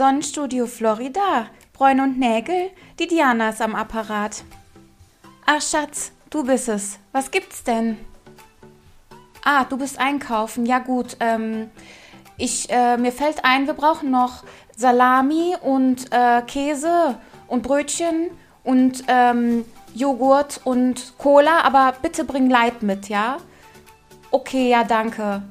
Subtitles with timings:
[0.00, 1.48] Sonnenstudio Florida.
[1.74, 2.70] Bräune und Nägel.
[2.98, 4.44] Die Diana ist am Apparat.
[5.44, 6.98] Ach, Schatz, du bist es.
[7.12, 7.98] Was gibt's denn?
[9.44, 10.64] Ah, du bist einkaufen.
[10.64, 11.18] Ja, gut.
[11.20, 11.68] Ähm,
[12.38, 14.44] ich, äh, mir fällt ein, wir brauchen noch
[14.74, 18.30] Salami und äh, Käse und Brötchen
[18.64, 23.36] und ähm, Joghurt und Cola, aber bitte bring Light mit, ja?
[24.30, 25.42] Okay, ja, danke.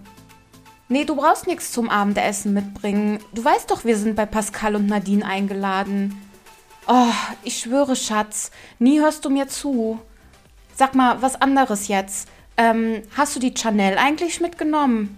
[0.92, 3.20] Nee, du brauchst nichts zum Abendessen mitbringen.
[3.32, 6.20] Du weißt doch, wir sind bei Pascal und Nadine eingeladen.
[6.88, 10.00] Oh, ich schwöre, Schatz, nie hörst du mir zu.
[10.76, 12.28] Sag mal, was anderes jetzt.
[12.58, 15.16] Ähm, hast du die Chanel eigentlich mitgenommen?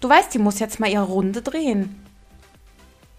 [0.00, 1.98] Du weißt, die muss jetzt mal ihre Runde drehen.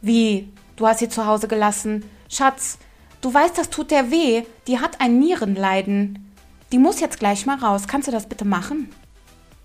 [0.02, 0.48] Wie?
[0.76, 2.08] Du hast sie zu Hause gelassen?
[2.30, 2.78] Schatz,
[3.22, 4.44] du weißt, das tut der weh.
[4.68, 6.32] Die hat ein Nierenleiden.
[6.72, 7.88] Die muss jetzt gleich mal raus.
[7.88, 8.92] Kannst du das bitte machen?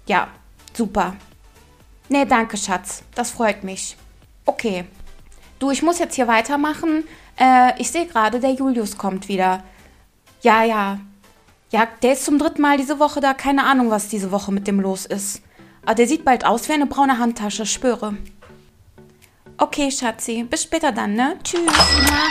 [0.07, 0.29] Ja,
[0.73, 1.17] super.
[2.11, 3.05] Nee, danke, Schatz.
[3.15, 3.97] Das freut mich.
[4.45, 4.85] Okay.
[5.61, 7.05] Du, ich muss jetzt hier weitermachen.
[7.39, 9.63] Äh, ich sehe gerade, der Julius kommt wieder.
[10.43, 10.99] Ja, ja.
[11.71, 13.33] Ja, der ist zum dritten Mal diese Woche da.
[13.33, 15.41] Keine Ahnung, was diese Woche mit dem los ist.
[15.87, 18.17] Aber der sieht bald aus wie eine braune Handtasche, spüre.
[19.57, 20.43] Okay, Schatzi.
[20.43, 21.37] Bis später dann, ne?
[21.45, 21.61] Tschüss.
[21.71, 22.25] Na,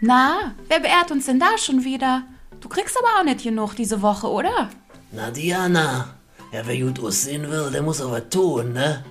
[0.00, 2.22] Na wer beehrt uns denn da schon wieder?
[2.60, 4.70] Du kriegst aber auch nicht genug diese Woche, oder?
[5.10, 6.19] Na, Diana.
[6.52, 9.04] Ja, wer gut aussehen will, der muss aber tun, ne?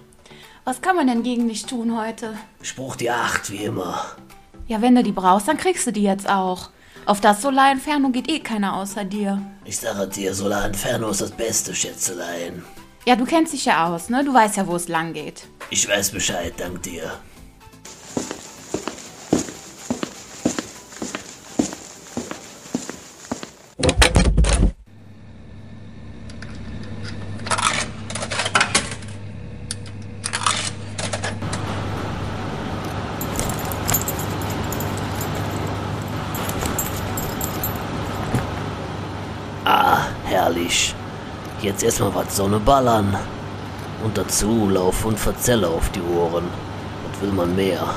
[0.66, 2.34] Was kann man denn gegen dich tun heute?
[2.62, 4.06] Spruch die Acht, wie immer.
[4.68, 6.70] Ja, wenn du die brauchst, dann kriegst du die jetzt auch.
[7.06, 9.42] Auf das Solar Inferno geht eh keiner außer dir.
[9.64, 12.64] Ich sage dir, Solar Inferno ist das beste Schätzelein.
[13.06, 14.24] Ja, du kennst dich ja aus, ne?
[14.24, 15.48] Du weißt ja, wo es lang geht.
[15.70, 17.10] Ich weiß Bescheid, dank dir.
[39.72, 40.96] Ah, herrlich.
[41.80, 43.18] Jetzt erstmal was Sonne ballern.
[44.04, 46.44] Und dazu Lauf und Verzelle auf die Ohren.
[47.10, 47.88] Was will man mehr?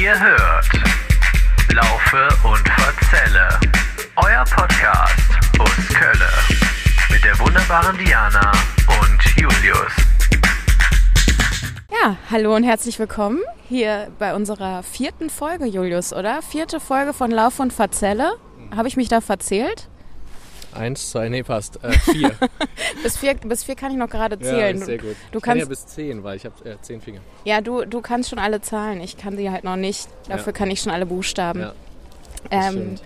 [0.00, 0.68] Ihr hört
[1.72, 3.48] Laufe und Verzelle.
[4.14, 5.18] Euer Podcast
[5.58, 6.30] aus Kölle.
[7.10, 8.52] Mit der wunderbaren Diana
[8.86, 9.92] und Julius.
[11.90, 16.42] Ja, hallo und herzlich willkommen hier bei unserer vierten Folge, Julius, oder?
[16.42, 18.34] Vierte Folge von Lauf und Verzelle.
[18.76, 19.88] Habe ich mich da verzählt?
[20.78, 21.82] Eins, zwei, nee, passt.
[21.82, 22.32] Äh, vier.
[23.02, 24.78] bis, vier bis vier kann ich noch gerade ja, zählen.
[24.78, 25.16] sehr gut.
[25.32, 27.20] Du kann kannst, ja bis zehn, weil ich habe äh, zehn Finger.
[27.44, 29.00] ja, du, du kannst schon alle Zahlen.
[29.00, 30.08] Ich kann sie halt noch nicht.
[30.28, 31.60] Dafür kann ich schon alle Buchstaben.
[31.60, 31.72] Ja,
[32.50, 32.96] Ähm,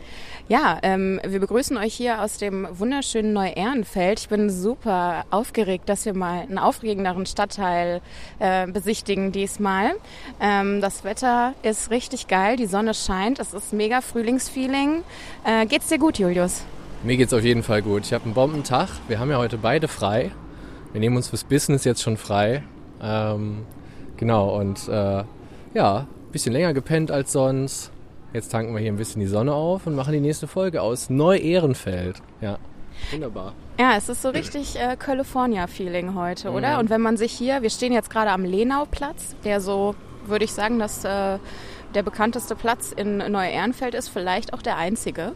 [0.49, 4.21] ja, ähm, wir begrüßen euch hier aus dem wunderschönen Neu-Ehrenfeld.
[4.21, 8.03] Ich bin super aufgeregt, dass wir mal einen aufregenderen Stadtteil
[8.39, 9.93] äh, besichtigen diesmal.
[10.41, 15.04] Ähm, das Wetter ist richtig geil, die Sonne scheint, es ist mega Frühlingsfeeling.
[15.44, 16.65] Äh, geht's dir gut, Julius?
[17.05, 18.05] Mir geht's auf jeden Fall gut.
[18.05, 18.89] Ich habe einen Bombentag.
[19.09, 20.31] Wir haben ja heute beide frei.
[20.93, 22.63] Wir nehmen uns fürs Business jetzt schon frei.
[23.03, 23.67] Ähm,
[24.17, 25.25] genau, und äh,
[25.75, 27.91] ja, bisschen länger gepennt als sonst.
[28.33, 31.11] Jetzt tanken wir hier ein bisschen die Sonne auf und machen die nächste Folge aus
[31.11, 32.23] Neu-Ehrenfeld.
[32.41, 32.59] Ja,
[33.11, 33.55] wunderbar.
[33.81, 36.75] Ja, es ist so richtig äh, California-Feeling heute, oder?
[36.75, 36.81] Mhm.
[36.81, 39.97] Und wenn man sich hier, wir stehen jetzt gerade am Lenauplatz, der so,
[40.27, 41.39] würde ich sagen, dass äh,
[41.94, 45.32] der bekannteste Platz in Neu-Ehrenfeld ist, vielleicht auch der einzige.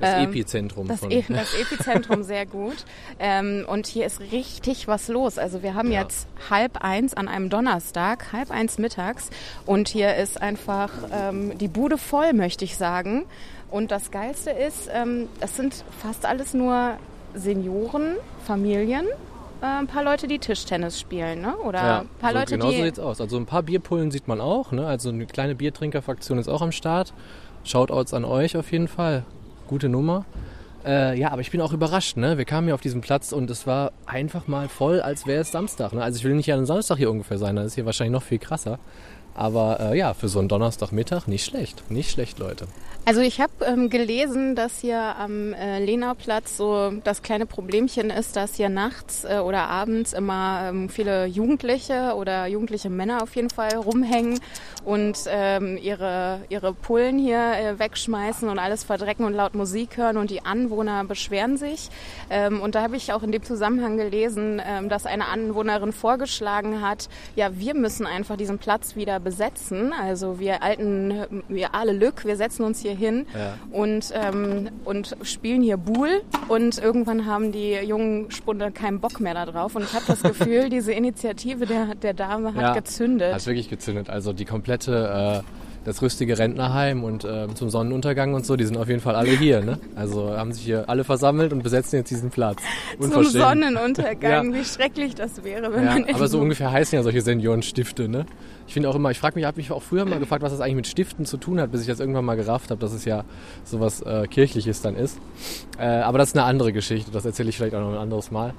[0.00, 1.10] Das Ähm, Epizentrum Das, von.
[1.10, 2.84] e das Epizentrum sehr gut.
[3.18, 5.38] Ähm, und hier ist richtig was los.
[5.38, 6.02] Also wir haben Ja.
[6.02, 9.30] jetzt halb eins an einem Donnerstag, halb eins mittags.
[9.66, 13.24] Und hier ist einfach ähm, die Bude voll, möchte ich sagen.
[13.70, 16.96] Und das Geilste ist, ähm, es sind fast alles nur
[17.34, 19.06] Senioren, Familien,
[19.62, 21.56] äh, ein paar Leute, die Tischtennis spielen, ne?
[21.58, 22.82] Oder Ja, ein paar so, Leute, genau so die.
[22.82, 23.20] sieht's aus.
[23.20, 24.72] Also ein paar Bierpullen sieht man auch.
[24.72, 24.86] Ne?
[24.86, 27.12] Also eine kleine Biertrinkerfraktion ist auch am Start.
[27.64, 29.24] Shoutouts an euch auf jeden Fall.
[29.68, 30.24] Gute Nummer.
[30.84, 32.16] Äh, ja, aber ich bin auch überrascht.
[32.16, 32.38] Ne?
[32.38, 35.52] Wir kamen hier auf diesen Platz und es war einfach mal voll, als wäre es
[35.52, 35.92] Samstag.
[35.92, 36.02] Ne?
[36.02, 37.56] Also ich will nicht an einem Samstag hier ungefähr sein.
[37.56, 38.78] Das ist hier wahrscheinlich noch viel krasser.
[39.34, 41.88] Aber äh, ja, für so einen Donnerstagmittag nicht schlecht.
[41.90, 42.66] Nicht schlecht, Leute.
[43.06, 48.36] Also ich habe ähm, gelesen, dass hier am äh, Lenauplatz so das kleine Problemchen ist,
[48.36, 53.50] dass hier nachts äh, oder abends immer ähm, viele Jugendliche oder jugendliche Männer auf jeden
[53.50, 54.38] Fall rumhängen
[54.84, 60.18] und ähm, ihre, ihre Pullen hier äh, wegschmeißen und alles verdrecken und laut Musik hören
[60.18, 61.88] und die Anwohner beschweren sich.
[62.28, 66.82] Ähm, und da habe ich auch in dem Zusammenhang gelesen, ähm, dass eine Anwohnerin vorgeschlagen
[66.82, 69.92] hat, ja, wir müssen einfach diesen Platz wieder besetzen.
[69.92, 73.54] Also wir alten, wir alle Lück, wir setzen uns hier hin Ja.
[73.72, 79.34] und, ähm, und spielen hier Buhl und irgendwann haben die jungen Spunde keinen Bock mehr
[79.34, 79.74] darauf.
[79.76, 83.34] Und ich habe das Gefühl, diese Initiative der, der Dame hat Ja, gezündet.
[83.34, 84.10] Hat wirklich gezündet.
[84.10, 88.76] Also die komplette, äh, das rüstige Rentnerheim und ähm, zum Sonnenuntergang und so, die sind
[88.76, 89.62] auf jeden Fall alle hier.
[89.62, 89.78] Ne?
[89.96, 92.58] Also haben sich hier alle versammelt und besetzen jetzt diesen Platz.
[93.00, 93.24] Zum.
[93.24, 94.58] Sonnenuntergang, Ja.
[94.58, 98.26] wie schrecklich das wäre, wenn Ja, man aber so ungefähr heißen ja solche Seniorenstifte, ne?
[98.66, 100.60] Ich finde auch immer, ich frage mich, habe mich auch früher mal gefragt, was das
[100.60, 103.04] eigentlich mit Stiften zu tun hat, bis ich das irgendwann mal gerafft habe, dass es
[103.04, 103.24] ja
[103.64, 105.18] sowas äh, Kirchliches dann ist.
[105.78, 108.30] Äh, aber das ist eine andere Geschichte, das erzähle ich vielleicht auch noch ein anderes
[108.30, 108.52] Mal.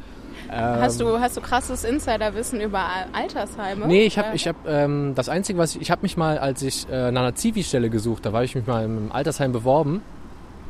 [0.51, 2.83] Hast du, hast du krasses Insiderwissen über
[3.13, 3.88] Altersheime?
[3.88, 4.36] Nee, ich habe Oder?
[4.36, 7.21] ich hab, ähm, das Einzige, was ich, ich habe mich mal, als ich äh, nach
[7.21, 10.01] einer Zivi-Stelle gesucht, da war ich mich mal im Altersheim beworben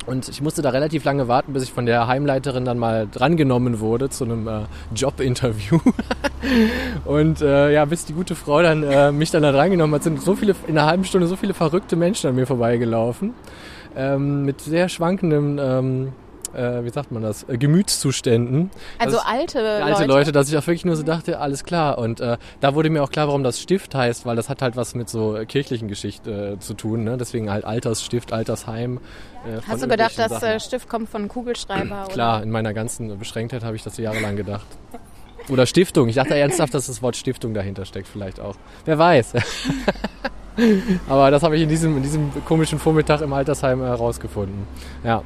[0.05, 3.79] und ich musste da relativ lange warten, bis ich von der Heimleiterin dann mal drangenommen
[3.79, 4.61] wurde zu einem äh,
[4.95, 5.79] Jobinterview.
[7.05, 10.21] und äh, ja, bis die gute Frau dann äh, mich dann da drangenommen hat, sind
[10.21, 13.33] so viele in einer halben Stunde so viele verrückte Menschen an mir vorbeigelaufen
[13.95, 16.13] ähm, mit sehr schwankenden ähm,
[16.55, 18.69] äh, wie sagt man das, äh, Gemütszuständen.
[18.99, 21.97] Also Das- alte, alte Leute, dass ich auch wirklich nur so dachte, alles klar.
[21.97, 24.75] Und äh, da wurde mir auch klar, warum das Stift heißt, weil das hat halt
[24.75, 27.03] was mit so äh, kirchlichen Geschichte äh, zu tun.
[27.03, 27.17] Ne?
[27.17, 28.97] Deswegen halt Altersstift, Altersheim.
[29.45, 30.47] Äh, Hast du gedacht, irgendwelchen dass Sachen.
[30.55, 32.05] äh, Stift kommt von Kugelschreiber?
[32.11, 34.65] Klar, in meiner ganzen Beschränktheit habe ich das jahrelang gedacht.
[35.49, 36.07] Oder Stiftung.
[36.07, 38.55] Ich dachte ernsthaft, dass das Wort Stiftung dahinter steckt vielleicht auch.
[38.85, 39.33] Wer weiß.
[41.09, 44.67] Aber das habe ich in diesem, in diesem komischen Vormittag im Altersheim herausgefunden.
[45.03, 45.25] Ja, Oder?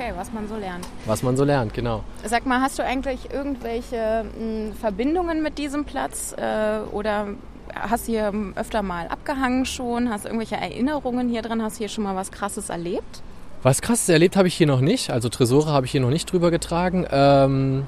[0.00, 0.86] Okay, was man so lernt.
[1.04, 2.02] was man so lernt, genau.
[2.24, 7.28] Sag mal, hast du eigentlich irgendwelche mh, Verbindungen mit diesem Platz äh, oder
[7.74, 10.08] hast du hier ähm, öfter mal abgehangen schon?
[10.08, 11.62] Hast du irgendwelche Erinnerungen hier dran?
[11.62, 13.20] Hast du hier schon mal was Krasses erlebt?
[13.62, 15.10] Was krasses erlebt habe ich hier noch nicht.
[15.10, 17.06] Also Tresore habe ich hier noch nicht drüber getragen.
[17.10, 17.86] Ähm,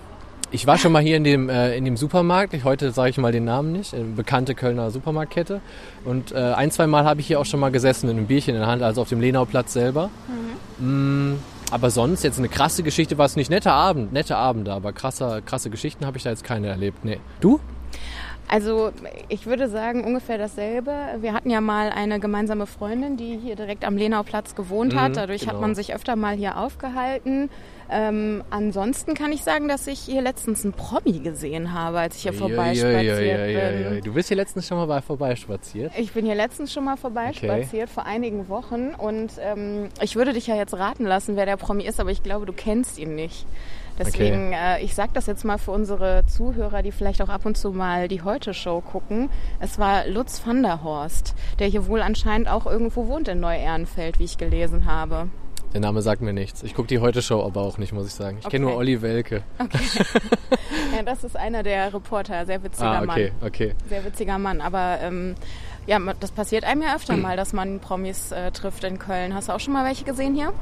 [0.51, 2.53] ich war schon mal hier in dem, äh, in dem Supermarkt.
[2.53, 3.95] Ich, heute sage ich mal den Namen nicht.
[3.95, 5.63] Eine bekannte Kölner Supermarktkette.
[6.05, 8.55] Und äh, ein, zwei Mal habe ich hier auch schon mal gesessen mit einem Bierchen
[8.55, 10.11] in der Hand, also auf dem Lenauplatz selber.
[10.79, 11.37] Mm,
[11.73, 13.51] aber sonst jetzt eine krasse Geschichte war es nicht.
[13.51, 17.05] Netter Abend, nette Abende, aber krasser, krasse Geschichten habe ich da jetzt keine erlebt.
[17.05, 17.19] Nee.
[17.41, 17.61] Du?
[18.47, 18.93] Also
[19.31, 20.93] ich würde sagen ungefähr dasselbe.
[21.21, 25.13] Wir hatten ja mal eine gemeinsame Freundin, die hier direkt am Lenauplatz gewohnt hat.
[25.13, 25.63] Mhm, Dadurch hat genau.
[25.63, 27.49] man sich öfter mal hier aufgehalten.
[27.91, 32.23] Ähm, ansonsten kann ich sagen, dass ich hier letztens einen Promi gesehen habe, als ich
[32.23, 34.03] hier vorbeispaziert bin.
[34.03, 35.93] Du bist hier letztens schon mal bei vorbeispaziert.
[35.99, 38.95] Ich bin hier letztens schon mal vorbeispaziert, vor einigen Wochen.
[38.97, 42.23] Und ähm, ich würde dich ja jetzt raten lassen, wer der Promi ist, aber ich
[42.23, 43.47] glaube, du kennst ihn nicht.
[43.99, 47.57] Deswegen, äh, ich sage das jetzt mal für unsere Zuhörer, die vielleicht auch ab und
[47.57, 49.29] zu mal die Heute-Show gucken.
[49.61, 54.19] Es war Lutz van der Horst, der hier wohl anscheinend auch irgendwo wohnt in Neu-Ehrenfeld,
[54.19, 55.29] wie ich gelesen habe.
[55.73, 56.63] Der Name sagt mir nichts.
[56.63, 58.39] Ich gucke die Heute-Show aber auch nicht, muss ich sagen.
[58.41, 58.73] Ich kenne Okay.
[58.73, 59.43] nur Olli Welke.
[60.95, 63.11] Ja, das ist einer der Reporter, sehr witziger Ah, Mann.
[63.11, 63.75] okay, okay.
[63.89, 65.35] Sehr witziger Mann, aber ähm,
[65.87, 69.35] ja, das passiert einem ja öfter mal, dass man Promis äh, trifft in Köln.
[69.35, 70.53] Hast du auch schon mal welche gesehen hier?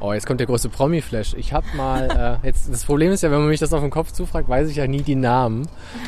[0.00, 1.34] Oh, jetzt kommt der große Promi-Flash.
[1.34, 3.90] Ich habe mal, äh, jetzt das Problem ist ja, wenn man mich das auf den
[3.90, 5.66] Kopf zufragt, weiß ich ja nie die Namen.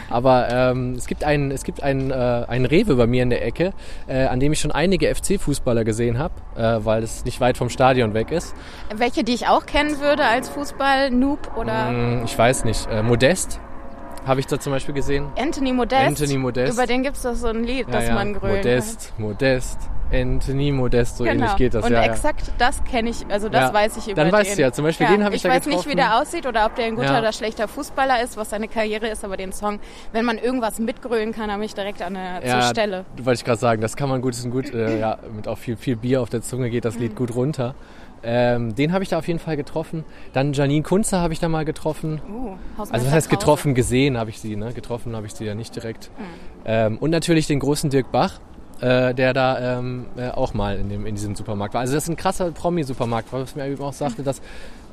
[0.08, 2.14] Aber ähm, es gibt einen, es gibt einen, äh,
[2.46, 3.72] einen Rewe bei mir in der Ecke,
[4.06, 7.68] äh, an dem ich schon einige FC-Fußballer gesehen habe, äh, weil es nicht weit vom
[7.68, 8.54] Stadion weg ist.
[8.94, 12.88] Welche, die ich auch kennen würde als Fußball-Noob oder Hm, ich weiß nicht.
[12.90, 13.60] Äh, Modest
[14.26, 15.26] habe ich da zum Beispiel gesehen.
[15.38, 16.02] Anthony Modest?
[16.02, 16.72] Anthony Modest.
[16.74, 19.78] Über den gibt es doch so ein Lied, das man grölen Modest, Modest,
[20.12, 21.34] Anthony Modest, so kann.
[21.34, 21.46] Genau.
[21.46, 21.84] ähnlich geht das.
[21.84, 22.10] Und ja, ja.
[22.12, 23.74] exakt das kenne ich, also das Ja.
[23.74, 25.66] weiß ich über Dann weißt du ja, zum Beispiel den habe ich ich da weiß
[25.66, 25.96] nicht, wie getroffen.
[25.96, 27.18] der aussieht oder ob der ein guter Ja.
[27.20, 29.78] oder schlechter Fußballer ist, was seine Karriere ist, aber den Song,
[30.12, 33.04] wenn man irgendwas mitgrölen kann, habe ich direkt an der zur Stelle.
[33.22, 35.58] Wollte ich gerade sagen, das kann man gut, ist ein gut, äh, ja, mit auch
[35.58, 37.00] viel, viel Bier auf der Zunge geht das Mhm.
[37.02, 37.74] Lied gut runter.
[38.22, 40.04] Ähm, den habe ich da auf jeden Fall getroffen.
[40.32, 42.20] Dann Janine Kunze habe ich da mal getroffen.
[42.30, 44.72] Uh, Also was heißt getroffen, gesehen habe ich sie, ne?
[44.72, 46.10] Getroffen habe ich sie ja nicht direkt.
[46.18, 46.24] Mhm.
[46.66, 48.40] Ähm, und natürlich den großen Dirk Bach,
[48.80, 51.80] äh, der da ähm, äh, auch mal in, dem, in diesem Supermarkt war.
[51.80, 54.40] Also das ist ein krasser Promi-Supermarkt, was mir eben auch sagte, dass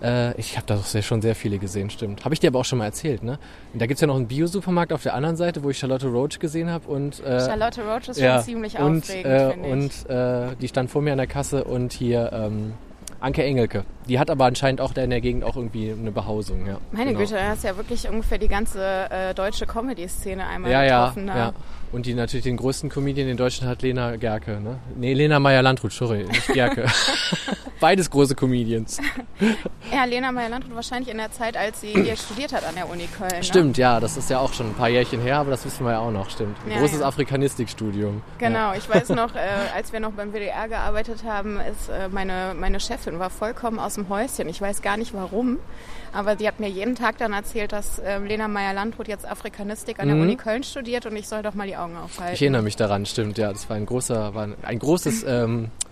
[0.01, 2.24] äh, ich habe da doch sehr, schon sehr viele gesehen, stimmt.
[2.24, 3.39] Habe ich dir aber auch schon mal erzählt, ne?
[3.74, 6.39] Und da gibt's ja noch einen Bio-Supermarkt auf der anderen Seite, wo ich Charlotte Roach
[6.39, 9.74] gesehen habe und äh, Charlotte Roach ist schon ziemlich und, aufregend, äh, finde ich.
[9.74, 12.74] und äh, die stand vor mir an der Kasse und hier ähm,
[13.19, 13.83] Anke Engelke.
[14.07, 16.77] Die hat aber anscheinend auch da in der Gegend auch irgendwie eine Behausung, ja.
[16.91, 17.19] Meine Genau.
[17.21, 21.27] Güte, da hast ja wirklich ungefähr die ganze äh, deutsche Comedy-Szene einmal Ja, ja, getroffen.
[21.27, 21.38] da.
[21.38, 21.53] ja.
[21.91, 24.77] Und die natürlich den größten Comedian in Deutschland hat Lena Gerke, ne?
[24.97, 26.86] Nee, Lena Meyer-Landrut, sorry, nicht Gerke.
[27.79, 29.00] Beides große Comedians.
[29.93, 33.07] Ja, Lena Meyer-Landrut wahrscheinlich in der Zeit, als sie hier studiert hat an der Uni
[33.17, 33.31] Köln.
[33.31, 33.43] Ne?
[33.43, 35.93] Stimmt, ja, das ist ja auch schon ein paar Jährchen her, aber das wissen wir
[35.93, 36.57] ja auch noch, stimmt.
[36.65, 37.07] Ein Ja, großes ja.
[37.07, 38.22] Afrikanistikstudium.
[38.38, 38.75] Genau, Ja.
[38.75, 39.39] ich weiß noch, äh,
[39.75, 43.93] als wir noch beim WDR gearbeitet haben, ist äh, meine, meine Chefin war vollkommen aus
[43.96, 44.50] dem Häuschen.
[44.50, 45.57] Ich weiß gar nicht warum,
[46.13, 50.07] aber die hat mir jeden Tag dann erzählt, dass äh, Lena Meyer-Landrut jetzt Afrikanistik an
[50.07, 50.24] der Mhm.
[50.24, 52.34] Uni Köln studiert und ich soll doch mal die Augen aufhalten.
[52.34, 53.53] Ich erinnere mich daran, stimmt, ja.
[53.53, 55.87] Das war ein großer, war ein, ein großes ähm, äh,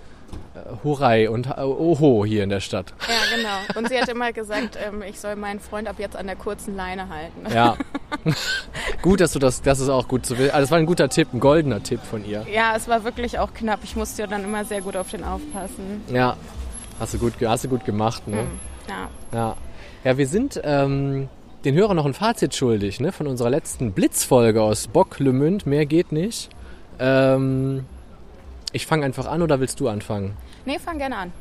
[0.84, 2.94] Hurray und äh, Oho hier in der Stadt.
[3.08, 3.79] Ja, genau.
[3.79, 6.75] Und sie hat immer gesagt, ähm, ich soll meinen Freund ab jetzt an der kurzen
[6.75, 7.53] Leine halten.
[7.53, 7.77] Ja.
[9.01, 10.51] gut, dass du das, das ist auch gut zu wissen.
[10.51, 12.46] Also das war ein guter Tipp, ein goldener Tipp von ihr.
[12.51, 13.79] Ja, es war wirklich auch knapp.
[13.84, 16.03] Ich musste ja dann immer sehr gut auf den aufpassen.
[16.12, 16.38] Ja.
[17.00, 18.46] Hast du gut, hast du gut gemacht, ne?
[18.88, 19.10] Ja.
[19.34, 19.58] Ja.
[20.03, 21.29] Ja, wir sind ähm,
[21.65, 23.12] den Hörern noch ein Fazit schuldig, ne?
[23.12, 25.65] Von unserer letzten Blitzfolge aus Bock-Lemünd.
[25.65, 26.50] Mehr geht nicht.
[27.00, 27.86] Ähm,
[28.75, 30.36] ich fange einfach an oder willst du anfangen?
[30.65, 31.32] Nee, fang gerne an.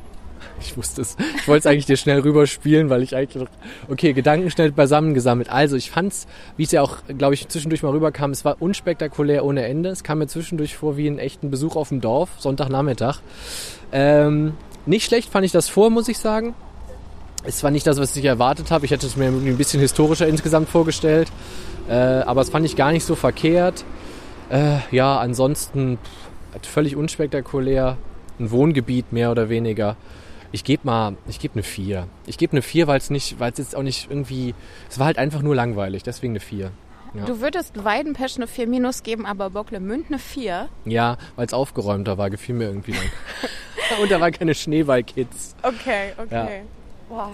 [0.60, 1.16] Ich wusste es.
[1.36, 3.50] Ich wollte es eigentlich dir schnell rüberspielen, weil ich eigentlich noch.
[3.88, 5.48] Okay, Gedanken schnell beisammen gesammelt.
[5.48, 6.26] Also, ich fand's,
[6.56, 9.88] wie es ja auch, glaube ich, zwischendurch mal rüberkam, es war unspektakulär ohne Ende.
[9.88, 13.20] Es kam mir zwischendurch vor wie einen echten Besuch auf dem Dorf, Sonntagnachmittag.
[13.90, 14.52] Ähm,
[14.86, 16.54] nicht schlecht fand ich das vor, muss ich sagen.
[17.44, 18.84] Es war nicht das, was ich erwartet habe.
[18.84, 21.32] Ich hätte es mir ein bisschen historischer insgesamt vorgestellt.
[21.88, 23.84] Äh, aber es fand ich gar nicht so verkehrt.
[24.50, 25.98] Äh, ja, ansonsten
[26.62, 27.96] völlig unspektakulär.
[28.38, 29.96] Ein Wohngebiet mehr oder weniger.
[30.50, 32.06] Ich gebe mal, ich gebe eine 4.
[32.26, 34.54] Ich gebe eine 4, weil es nicht, weil es jetzt auch nicht irgendwie,
[34.88, 36.70] es war halt einfach nur langweilig, deswegen eine 4.
[37.14, 37.24] Ja.
[37.26, 40.68] Du würdest Weidenpesch eine 4 minus geben, aber Bocklemünd eine 4.
[40.84, 44.00] Ja, weil es aufgeräumter war, gefiel mir irgendwie dann.
[44.02, 45.54] Und da waren keine Schneeballkids.
[45.62, 46.62] Okay, okay.
[47.08, 47.30] Boah.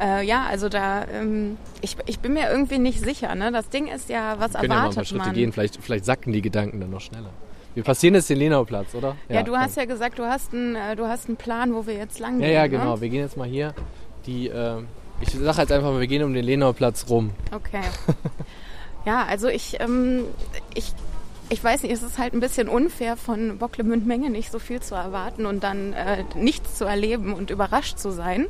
[0.00, 3.34] Äh, ja, also da, ähm, ich, ich bin mir irgendwie nicht sicher.
[3.34, 3.52] Ne?
[3.52, 5.34] Das Ding ist ja, was Wir können ja mal ein erwartet paar Schritte man?
[5.34, 7.30] gehen, vielleicht, vielleicht sacken die Gedanken dann noch schneller.
[7.74, 9.16] Wir passieren jetzt den Lenauplatz, oder?
[9.28, 11.94] Ja, du hast ja gesagt, du hast einen, äh, du hast einen Plan, wo wir
[11.94, 12.54] jetzt lang Ja, gehen.
[12.54, 12.68] ja, Ne?
[12.70, 13.00] genau.
[13.00, 13.74] Wir gehen jetzt mal hier.
[14.26, 14.76] Die, äh,
[15.20, 17.30] ich sage jetzt einfach mal, wir gehen um den Lenauplatz rum.
[17.52, 17.80] Okay.
[19.06, 20.24] ja, also ich, ähm,
[20.74, 20.92] ich,
[21.50, 24.80] ich weiß nicht, es ist halt ein bisschen unfair von Bocklemünd Menge nicht so viel
[24.80, 28.46] zu erwarten und dann äh, nichts zu erleben und überrascht zu sein.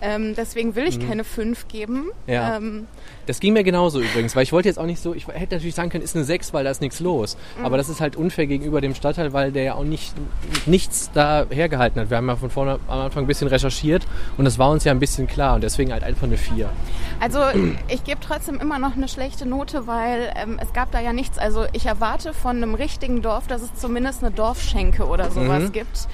[0.00, 2.04] Ähm, deswegen will ich keine 5 geben.
[2.26, 2.32] Mhm.
[2.32, 2.56] Ja.
[2.56, 2.86] Ähm,
[3.28, 5.74] Das ging mir genauso übrigens, weil ich wollte jetzt auch nicht so, ich hätte natürlich
[5.74, 7.36] sagen können, ist eine 6, weil da ist nichts los.
[7.58, 7.66] Mhm.
[7.66, 10.14] Aber das ist halt unfair gegenüber dem Stadtteil, weil der ja auch nicht
[10.66, 12.10] nichts da hergehalten hat.
[12.10, 14.06] Wir haben ja von vorne am Anfang ein bisschen recherchiert
[14.36, 16.68] und das war uns ja ein bisschen klar und deswegen halt einfach eine 4.
[17.20, 17.40] Also
[17.88, 21.38] ich gebe trotzdem immer noch eine schlechte Note, weil ähm, es gab da ja nichts.
[21.38, 25.72] Also ich erwarte von einem richtigen Dorf, dass es zumindest eine Dorfschenke oder sowas Mhm.
[25.72, 26.08] gibt.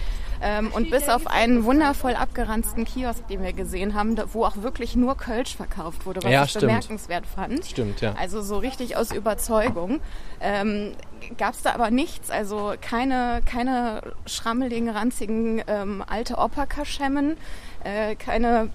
[0.46, 4.58] Ähm, und bis auf einen wundervoll abgeranzten Kiosk, den wir gesehen haben, da, wo auch
[4.58, 6.66] wirklich nur Kölsch verkauft wurde, was Ja, ich stimmt.
[6.66, 7.64] bemerkenswert fand.
[7.64, 8.14] Stimmt, ja.
[8.18, 10.00] Also so richtig aus Überzeugung.
[10.40, 10.92] Ähm,
[11.38, 17.38] Gab es da aber nichts, also keine, keine schrammeligen, ranzigen ähm, alte Operkaschemmen,
[17.82, 18.68] äh, keine,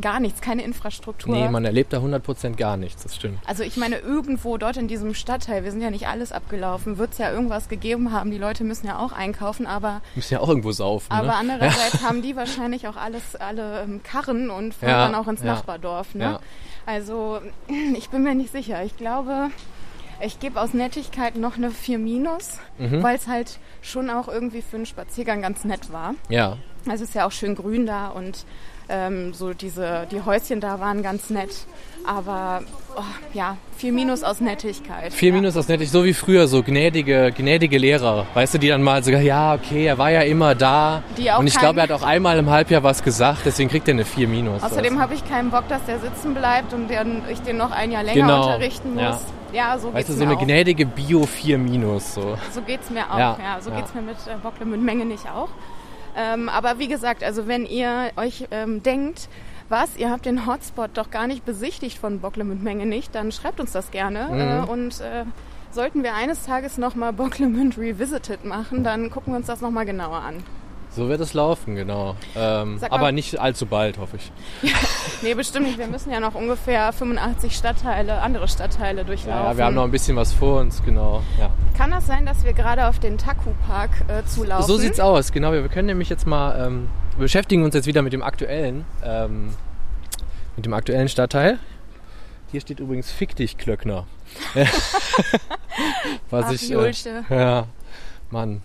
[0.00, 1.34] gar nichts, keine Infrastruktur.
[1.34, 3.38] Nee, man erlebt da 100% gar nichts, das stimmt.
[3.46, 7.12] Also ich meine, irgendwo dort in diesem Stadtteil, wir sind ja nicht alles abgelaufen, wird
[7.12, 8.30] es ja irgendwas gegeben haben.
[8.30, 11.34] Die Leute müssen ja auch einkaufen, aber, Müssen ja auch irgendwo saufen, aber ne?
[11.38, 15.40] andererseits haben die wahrscheinlich auch alles, alle ähm, Karren und fahren Ja, dann auch ins
[15.40, 16.14] ja, Nachbardorf.
[16.14, 16.24] Ne?
[16.24, 16.40] ja.
[16.86, 17.40] Also
[17.96, 18.84] ich bin mir nicht sicher.
[18.84, 19.50] Ich glaube,
[20.20, 23.02] ich gebe aus Nettigkeit noch eine 4 minus, Mhm.
[23.02, 26.14] weil es halt schon auch irgendwie für einen Spaziergang ganz nett war.
[26.28, 26.56] Ja,
[26.88, 28.44] Also es ist ja auch schön grün da und
[28.88, 31.50] ähm, so diese, die Häuschen da waren ganz nett.
[32.06, 32.62] Aber
[32.96, 33.00] oh,
[33.34, 35.12] ja, 4 minus aus Nettigkeit.
[35.12, 35.34] Vier ja.
[35.34, 38.26] Minus aus nettig, so wie früher, so gnädige, gnädige Lehrer.
[38.34, 41.02] Weißt du, die dann mal sogar, ja, okay, er war ja immer da.
[41.16, 43.88] Die auch Und ich glaube, er hat auch einmal im Halbjahr was gesagt, deswegen kriegt
[43.88, 44.62] er eine 4 Minus.
[44.62, 47.90] Außerdem habe ich keinen Bock, dass der sitzen bleibt und den, ich den noch ein
[47.90, 49.02] Jahr länger Genau, unterrichten muss.
[49.02, 49.18] ja.
[49.52, 50.42] Ja, so Weißt du, so eine auch.
[50.42, 52.14] gnädige Bio 4 Minus.
[52.14, 52.36] So.
[52.52, 53.18] So geht's mir auch.
[53.18, 53.76] Ja, Ja, so ja.
[53.76, 55.48] geht's mir mit äh, Bocklemünd Menge nicht auch.
[56.16, 59.28] Ähm, aber wie gesagt, also wenn ihr euch ähm, denkt,
[59.68, 63.60] was, ihr habt den Hotspot doch gar nicht besichtigt von Bocklemünd Menge nicht, dann schreibt
[63.60, 64.28] uns das gerne.
[64.30, 64.40] Mhm.
[64.40, 65.24] Äh, und äh,
[65.72, 70.18] sollten wir eines Tages nochmal Bocklemünd Revisited machen, dann gucken wir uns das nochmal genauer
[70.18, 70.42] an.
[70.96, 72.16] So wird es laufen, genau.
[72.34, 74.32] Ähm, mal- aber nicht allzu bald, hoffe ich.
[75.22, 75.78] Nee, bestimmt nicht.
[75.78, 79.44] Wir müssen ja noch ungefähr 85 Stadtteile, andere Stadtteile durchlaufen.
[79.44, 81.22] Ja, wir haben noch ein bisschen was vor uns, genau.
[81.38, 81.50] Ja.
[81.76, 84.66] Kann das sein, dass wir gerade auf den Taku-Park äh, zulaufen?
[84.66, 85.52] So sieht's aus, genau.
[85.52, 89.54] Wir können nämlich jetzt mal, ähm, wir beschäftigen uns jetzt wieder mit dem aktuellen, ähm,
[90.56, 91.58] mit dem aktuellen Stadtteil.
[92.52, 94.06] Hier steht übrigens Fick dich, Klöckner.
[96.30, 96.70] Was Ach, ich,
[97.06, 97.66] äh, ja,
[98.30, 98.62] Mann.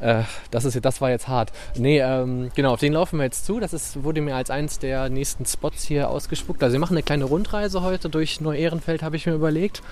[0.00, 1.52] Äh, das, ist, das war jetzt hart.
[1.76, 3.60] Nee, ähm, genau, auf den laufen wir jetzt zu.
[3.60, 6.62] Das ist, wurde mir als eins der nächsten Spots hier ausgespuckt.
[6.62, 9.82] Also wir machen eine kleine Rundreise heute durch Neu-Ehrenfeld, habe ich mir überlegt.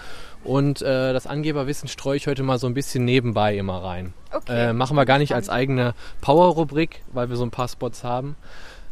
[0.44, 4.14] Und äh, das Angeberwissen streue ich heute mal so ein bisschen nebenbei immer rein.
[4.32, 4.68] Okay.
[4.68, 8.36] Äh, machen wir gar nicht als eigene Power-Rubrik, weil wir so ein paar Spots haben.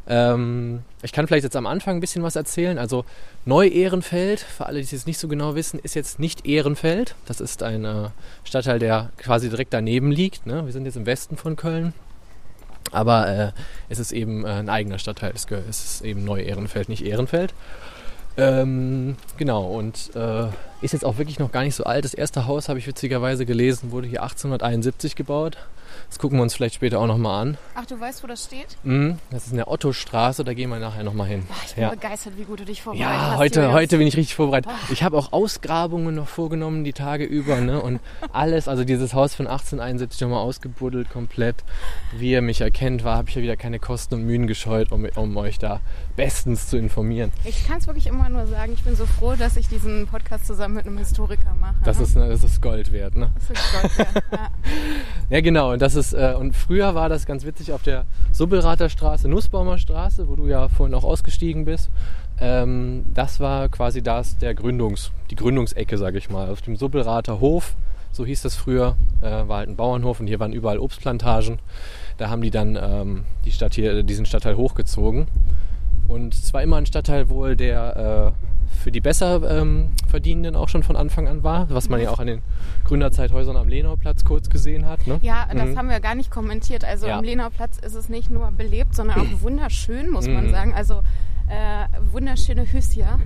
[0.06, 2.78] Ähm, ich kann vielleicht jetzt am Anfang ein bisschen was erzählen.
[2.78, 3.04] Also
[3.44, 7.14] Neu-Ehrenfeld, für alle, die es jetzt nicht so genau wissen, ist jetzt nicht Ehrenfeld.
[7.26, 8.08] Das ist ein äh,
[8.44, 10.46] Stadtteil, der quasi direkt daneben liegt.
[10.46, 10.64] Ne?
[10.66, 11.94] Wir sind jetzt im Westen von Köln.
[12.92, 13.52] Aber äh,
[13.88, 15.32] es ist eben äh, ein eigener Stadtteil.
[15.34, 15.46] Es
[15.84, 17.54] ist eben Neu-Ehrenfeld, nicht Ehrenfeld.
[18.36, 20.46] Ähm, genau, und äh,
[20.82, 22.04] ist jetzt auch wirklich noch gar nicht so alt.
[22.04, 25.56] Das erste Haus, habe ich witzigerweise gelesen, wurde hier 1871 gebaut.
[26.14, 27.58] Das gucken wir uns vielleicht später auch nochmal an.
[27.74, 28.76] Ach, du weißt, wo das steht?
[28.84, 31.42] Mhm, das ist in der Ottostraße, da gehen wir nachher nochmal hin.
[31.48, 31.90] Boah, ich bin ja.
[31.90, 33.38] begeistert, wie gut du dich vorbereitet ja, hast.
[33.38, 34.70] Heute, heute bin ich richtig vorbereitet.
[34.72, 34.92] Oh.
[34.92, 37.60] Ich habe auch Ausgrabungen noch vorgenommen, die Tage über.
[37.60, 37.82] Ne?
[37.82, 37.98] Und
[38.32, 41.56] alles, also dieses Haus von 1871 nochmal ausgebuddelt komplett.
[42.16, 45.36] Wie ihr mich erkennt, habe ich ja wieder keine Kosten und Mühen gescheut, um, um
[45.36, 45.80] euch da
[46.14, 47.32] bestens zu informieren.
[47.42, 50.46] Ich kann es wirklich immer nur sagen, ich bin so froh, dass ich diesen Podcast
[50.46, 51.74] zusammen mit einem Historiker mache.
[51.82, 53.32] Das ist, ne, das ist Gold wert, ne?
[53.34, 54.48] Das ist Gold wert, ja.
[55.30, 55.72] ja, genau.
[55.72, 59.78] Und, das ist, äh, und früher war das ganz witzig auf der Subbelrater Straße, Nussbaumer
[59.78, 61.90] Straße, wo du ja vorhin auch ausgestiegen bist.
[62.40, 66.50] Ähm, das war quasi das der Gründungs, die Gründungsecke, sage ich mal.
[66.50, 67.76] Auf dem Subbelrater Hof,
[68.12, 71.58] so hieß das früher, äh, war halt ein Bauernhof und hier waren überall Obstplantagen.
[72.18, 75.26] Da haben die dann ähm, die Stadt hier, diesen Stadtteil hochgezogen.
[76.08, 80.68] Und es war immer ein Stadtteil wohl, der äh, für die besser ähm, Verdienenden auch
[80.68, 82.42] schon von Anfang an war, was man ja auch an den
[82.84, 85.06] Gründerzeithäusern am Lenauplatz kurz gesehen hat.
[85.06, 85.18] Ne?
[85.22, 85.78] Ja, das mhm.
[85.78, 86.84] haben wir gar nicht kommentiert.
[86.84, 87.18] Also ja.
[87.18, 90.50] am Lenauplatz ist es nicht nur belebt, sondern auch wunderschön, muss man mhm.
[90.50, 90.74] sagen.
[90.74, 91.02] Also
[91.48, 93.18] äh, wunderschöne Hüssia,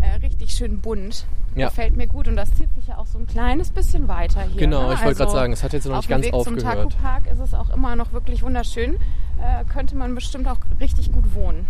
[0.00, 1.26] äh, richtig schön bunt.
[1.56, 1.68] Ja.
[1.68, 4.60] Gefällt mir gut und das zieht sich ja auch so ein kleines bisschen weiter hier.
[4.60, 4.94] Genau, ne?
[4.94, 6.60] ich wollte also gerade sagen, es hat jetzt noch nicht ganz Weg aufgehört.
[6.60, 8.94] Zum Taku Park ist es auch immer noch wirklich wunderschön.
[8.94, 11.66] Äh, könnte man bestimmt auch richtig gut wohnen.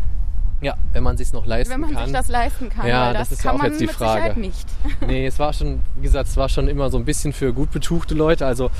[0.62, 1.82] Ja, wenn man sich noch leisten kann.
[1.82, 2.06] Wenn man kann.
[2.06, 4.20] sich das leisten kann, ja, das, das ist kann ja auch man jetzt die Frage.
[4.20, 4.66] Sicherheit nicht.
[5.06, 7.70] nee, es war schon, wie gesagt, es war schon immer so ein bisschen für gut
[7.70, 8.70] betuchte Leute, also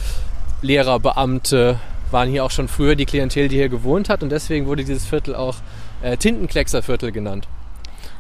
[0.62, 1.78] Lehrer, Beamte
[2.10, 5.06] waren hier auch schon früher die Klientel, die hier gewohnt hat und deswegen wurde dieses
[5.06, 5.56] Viertel auch
[6.02, 7.48] äh, Tintenkleckserviertel genannt.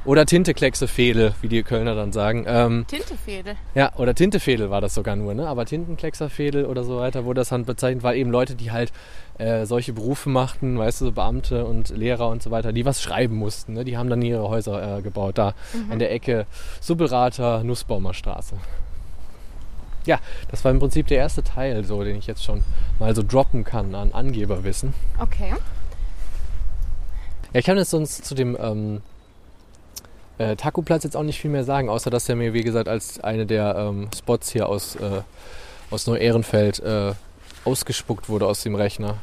[0.06, 2.46] Oder Tintekleckse-Fädel, wie die Kölner dann sagen.
[2.48, 3.56] Ähm, Tintefädel.
[3.74, 5.46] Ja, oder Tintefädel war das sogar nur, ne?
[5.46, 8.92] Aber Tintenkleckserfädel oder so weiter wurde das dann bezeichnet, weil eben Leute, die halt
[9.36, 13.02] äh, solche Berufe machten, weißt du, so Beamte und Lehrer und so weiter, die was
[13.02, 13.84] schreiben mussten, ne?
[13.84, 15.92] Die haben dann ihre Häuser äh, gebaut, da mhm.
[15.92, 16.46] an der Ecke
[16.80, 18.56] Subberater, Nussbaumer Straße.
[20.06, 20.18] Ja,
[20.50, 22.64] das war im Prinzip der erste Teil, so, den ich jetzt schon
[22.98, 24.94] mal so droppen kann an Angeberwissen.
[25.18, 25.52] Okay.
[27.52, 29.02] Ja, ich kann jetzt sonst zu dem ähm,
[30.40, 33.20] äh, Taco-Platz jetzt auch nicht viel mehr sagen, außer dass er mir, wie gesagt, als
[33.20, 35.20] eine der ähm, Spots hier aus, äh,
[35.90, 37.12] aus Neu-Ehrenfeld äh,
[37.64, 39.16] ausgespuckt wurde aus dem Rechner.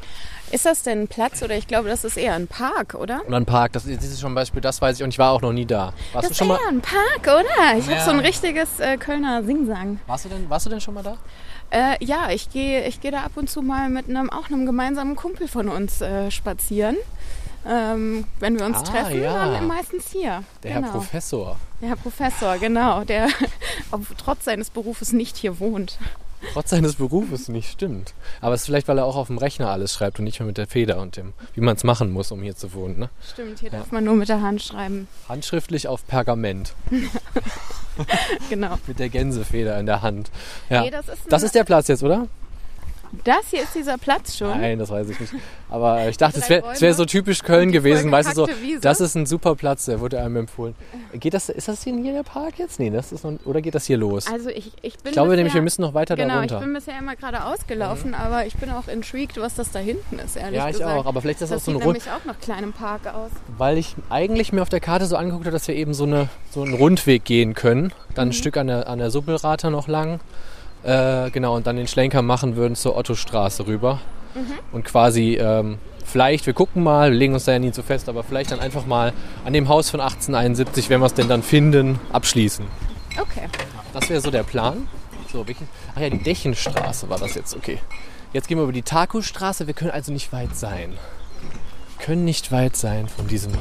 [0.51, 3.21] Ist das denn ein Platz oder ich glaube, das ist eher ein Park, oder?
[3.27, 5.32] Oder ein Park, das, das ist schon ein Beispiel, das weiß ich und ich war
[5.32, 5.91] auch noch nie da.
[6.13, 6.60] Warst das ist eher mal?
[6.69, 7.77] ein Park, oder?
[7.77, 7.95] Ich ja.
[7.95, 9.99] habe so ein richtiges äh, Kölner Singsang.
[10.08, 11.17] Warst du, denn, warst du denn schon mal da?
[11.69, 14.65] Äh, ja, ich gehe ich geh da ab und zu mal mit einem, auch einem
[14.65, 16.95] gemeinsamen Kumpel von uns äh, spazieren.
[17.65, 19.50] Ähm, wenn wir uns ah, treffen, ja.
[19.52, 20.43] dann meistens hier.
[20.63, 20.88] Der genau.
[20.88, 21.58] Herr Professor.
[21.82, 23.28] Der Herr Professor, genau, der
[24.17, 25.98] trotz seines Berufes nicht hier wohnt.
[26.54, 28.13] Trotz seines Berufes nicht, stimmt.
[28.41, 30.48] Aber es ist vielleicht, weil er auch auf dem Rechner alles schreibt und nicht mehr
[30.48, 33.00] mit der Feder und dem, wie man es machen muss, um hier zu wohnen.
[33.00, 33.10] Ne?
[33.34, 33.80] Stimmt, hier ja.
[33.80, 35.08] darf man nur mit der Hand schreiben.
[35.28, 36.74] Handschriftlich auf Pergament.
[38.50, 38.78] genau.
[38.86, 40.30] mit der Gänsefeder in der Hand.
[40.70, 40.82] Ja.
[40.84, 42.28] Nee, das, ist das ist der Platz jetzt, oder?
[43.24, 44.60] Das hier ist dieser Platz schon?
[44.60, 45.34] Nein, das weiß ich nicht.
[45.70, 48.80] Aber ich dachte, es wäre wär so typisch Köln gewesen, weißt du so, Wiese?
[48.82, 50.76] das ist ein super Platz, der wurde einem empfohlen.
[51.13, 52.80] Geht das, ist das hier der Park jetzt?
[52.80, 54.28] Nee, das ist noch, oder geht das hier los?
[54.28, 56.48] Also ich, ich bin Ich glaube bisher, nämlich, wir müssen noch weiter genau, da runter.
[56.56, 58.15] Genau, ich bin bisher immer gerade ausgelaufen, mhm.
[58.15, 60.98] aber ich bin auch intrigued, was das da hinten ist, ehrlich Ja, ich gesagt.
[60.98, 61.98] auch, aber vielleicht ist das, das auch so ein Rund...
[61.98, 63.32] nämlich auch nach kleinem Park aus.
[63.58, 66.30] Weil ich eigentlich mir auf der Karte so angeguckt habe, dass wir eben so, eine,
[66.52, 67.93] so einen Rundweg gehen können.
[68.15, 68.32] Dann mhm.
[68.32, 70.20] ein Stück an der, an der Subbelrater noch lang
[70.88, 74.00] äh, genau, und dann den Schlenker machen würden zur Ottostraße rüber.
[74.34, 74.54] Mhm.
[74.71, 78.08] Und quasi ähm, vielleicht, wir gucken mal, wir legen uns da ja nie zu fest,
[78.08, 79.12] aber vielleicht dann einfach mal
[79.43, 82.65] an dem Haus von 1871, wenn wir es denn dann finden, abschließen.
[83.19, 83.47] Okay.
[83.93, 84.88] Das wäre so der Plan.
[85.30, 85.65] So, welche?
[85.93, 87.80] Ach ja, die Dächenstraße war das jetzt, okay.
[88.32, 90.93] Jetzt gehen wir über die Taku-Straße, wir können also nicht weit sein.
[91.97, 93.52] Wir können nicht weit sein von diesem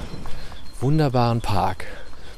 [0.80, 1.86] wunderbaren Park.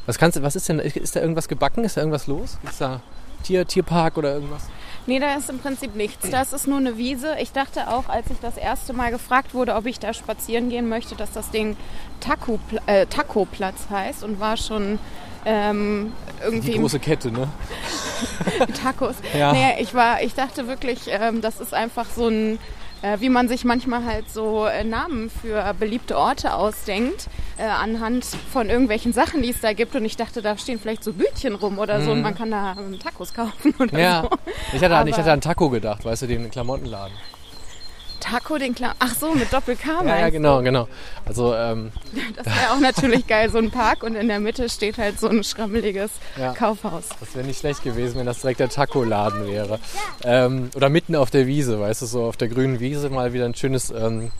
[0.07, 1.85] Was kannst was ist denn, ist da irgendwas gebacken?
[1.85, 2.59] Ist da irgendwas los?
[2.63, 3.03] Ist da
[3.43, 4.65] Tier, Tierpark oder irgendwas?
[5.07, 6.29] Nee, da ist im Prinzip nichts.
[6.29, 7.37] Das ist nur eine Wiese.
[7.41, 10.89] Ich dachte auch, als ich das erste Mal gefragt wurde, ob ich da spazieren gehen
[10.89, 11.79] möchte, dass das Ding
[12.21, 14.99] Taco, äh, Taco-Platz heißt und war schon
[15.47, 16.13] ähm,
[16.45, 16.73] irgendwie.
[16.73, 17.49] Die große Kette, ne?
[18.83, 19.17] Tacos.
[19.37, 19.53] Ja.
[19.53, 22.59] Nee, ich war, ich dachte wirklich, ähm, das ist einfach so ein
[23.03, 28.25] äh, wie man sich manchmal halt so äh, Namen für beliebte Orte ausdenkt, äh, anhand
[28.25, 29.95] von irgendwelchen Sachen, die es da gibt.
[29.95, 32.23] Und ich dachte, da stehen vielleicht so Bütchen rum oder so und mhm.
[32.23, 34.23] man kann da Tacos kaufen oder ja.
[34.23, 34.31] so.
[34.73, 37.15] Ich hatte, an, ich hatte an Taco gedacht, weißt du, den Klamottenladen.
[38.21, 38.93] Taco den Clown.
[38.99, 40.89] Ach so, mit Doppel-K Ja, ja, genau, genau.
[41.25, 41.93] Also, ähm,
[42.37, 45.29] Das wäre auch natürlich geil, so ein Park und in der Mitte steht halt so
[45.29, 46.53] ein schrammeliges Ja.
[46.53, 47.09] Kaufhaus.
[47.21, 49.79] das wäre nicht schlecht gewesen, wenn das direkt der Taco-Laden wäre.
[50.25, 53.45] Ähm, oder mitten auf der Wiese, weißt du, so auf der grünen Wiese mal wieder
[53.45, 54.31] ein schönes ähm,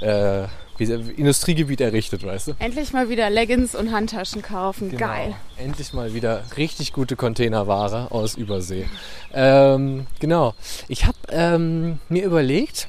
[0.00, 0.44] äh,
[0.80, 2.52] Industriegebiet errichtet, weißt du?
[2.58, 4.90] Endlich mal wieder Leggings und Handtaschen kaufen.
[4.90, 5.06] Genau.
[5.06, 5.34] Geil.
[5.56, 8.86] Endlich mal wieder richtig gute Containerware aus Übersee.
[9.32, 10.54] Ähm, genau.
[10.88, 12.88] Ich habe ähm, mir überlegt,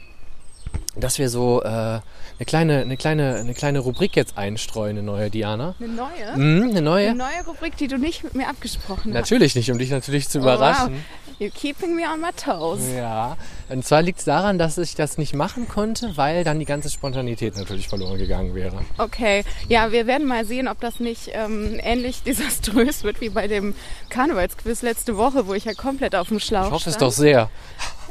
[0.96, 2.02] dass wir so äh, eine,
[2.46, 5.76] kleine, eine, kleine, eine kleine Rubrik jetzt einstreuen, eine neue Diana.
[5.80, 6.38] Eine neue?
[6.38, 7.10] Mhm, eine neue?
[7.10, 9.22] Eine neue Rubrik, die du nicht mit mir abgesprochen hast.
[9.22, 10.94] Natürlich nicht, um dich natürlich zu Oh, überraschen.
[10.94, 11.02] wow.
[11.40, 12.80] You're keeping me on my toes.
[12.96, 13.38] Ja,
[13.70, 16.90] und zwar liegt es daran, dass ich das nicht machen konnte, weil dann die ganze
[16.90, 18.80] Spontanität natürlich verloren gegangen wäre.
[18.98, 23.48] Okay, ja, wir werden mal sehen, ob das nicht ähm, ähnlich desaströs wird wie bei
[23.48, 23.76] dem
[24.10, 27.02] Karnevalsquiz letzte Woche, wo ich ja komplett auf dem Schlauch Ich hoffe es stand.
[27.12, 27.52] doch sehr.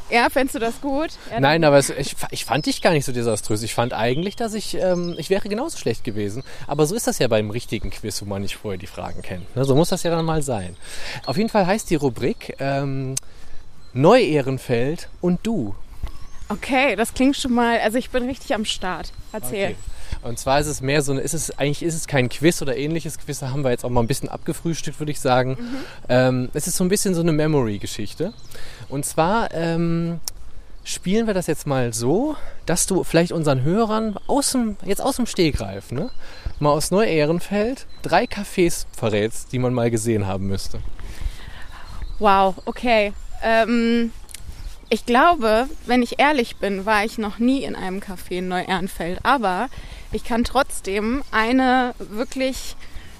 [0.09, 1.09] Ja, fändest du das gut?
[1.31, 3.61] Ja, Nein, aber es, ich, ich fand dich gar nicht so desaströs.
[3.63, 6.43] Ich fand eigentlich, dass ich, ähm, ich wäre genauso schlecht gewesen.
[6.65, 9.55] Aber so ist das ja beim richtigen Quiz, wo man nicht vorher die Fragen kennt.
[9.55, 9.65] Ne?
[9.65, 10.77] So muss das ja dann mal sein.
[11.25, 13.15] Auf jeden Fall heißt die Rubrik ähm,
[13.93, 15.75] Neu-Ehrenfeld und du.
[16.49, 19.11] Okay, das klingt schon mal, also ich bin richtig am Start.
[19.33, 19.71] Erzähl.
[19.71, 19.75] Okay.
[20.27, 23.17] Und zwar ist es mehr so, ist es eigentlich ist es kein Quiz oder ähnliches
[23.17, 25.57] Quiz, da haben wir jetzt auch mal ein bisschen abgefrühstückt, würde ich sagen.
[26.09, 28.33] Ähm, es ist so ein bisschen so eine Memory-Geschichte.
[28.89, 30.19] Und zwar ähm,
[30.83, 32.35] spielen wir das jetzt mal so,
[32.65, 36.09] dass du vielleicht unseren Hörern aus dem, jetzt aus dem Stegreif, ne,
[36.59, 40.79] mal aus Neu-Ehrenfeld drei Cafés verrätst, die man mal gesehen haben müsste.
[42.19, 43.13] Wow, okay.
[43.43, 44.11] Ähm,
[44.89, 49.19] ich glaube, wenn ich ehrlich bin, war ich noch nie in einem Café in Neu-Ehrenfeld.
[49.23, 49.67] Aber
[50.11, 52.75] ich kann trotzdem eine wirklich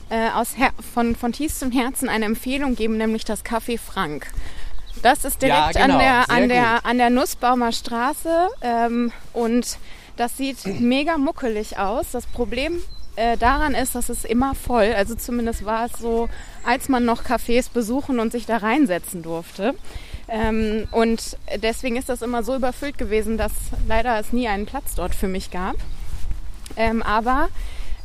[0.10, 4.28] äh, aus Her von, von tiefstem Herzen eine Empfehlung geben, nämlich das Café Frank.
[5.02, 6.86] Das ist direkt Ja, genau, an, der, sehr an, der, gut.
[6.86, 9.78] an der Nussbaumer Straße ähm, und
[10.16, 12.08] das sieht mega muckelig aus.
[12.12, 12.82] Das Problem
[13.16, 16.30] äh, daran ist, dass es immer voll, also zumindest war es so,
[16.66, 19.76] als man noch Cafés besuchen und sich da reinsetzen durfte.
[20.30, 23.52] Ähm, und deswegen ist das immer so überfüllt gewesen, dass
[23.88, 25.76] leider es nie einen Platz dort für mich gab.
[26.78, 27.50] Ähm, aber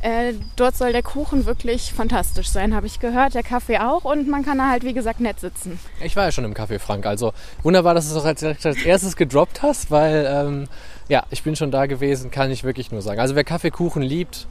[0.01, 3.35] äh, dort soll der Kuchen wirklich fantastisch sein, habe ich gehört.
[3.35, 5.79] Der Kaffee auch und man kann da halt, wie gesagt, nett sitzen.
[6.03, 7.31] Ich war ja schon im Café Frank, also
[7.61, 10.67] wunderbar, dass du es auch als, als erstes gedroppt hast, weil ähm,
[11.07, 13.21] ja, ich bin schon da gewesen, kann ich wirklich nur sagen.
[13.21, 14.47] Also wer Kaffeekuchen liebt,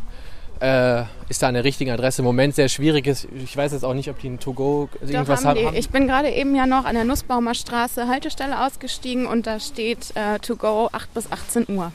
[0.61, 2.23] äh, ist da an der richtigen Adresse.
[2.23, 3.27] Im Moment sehr schwierig ist.
[3.45, 5.77] Ich weiß jetzt auch nicht, ob die ein To-Go irgendwas haben haben.
[5.77, 10.15] Ich bin gerade eben ja noch an der Nussbaumer Straße Haltestelle ausgestiegen und da steht
[10.15, 11.93] äh, to go 8 bis 18 Uhr.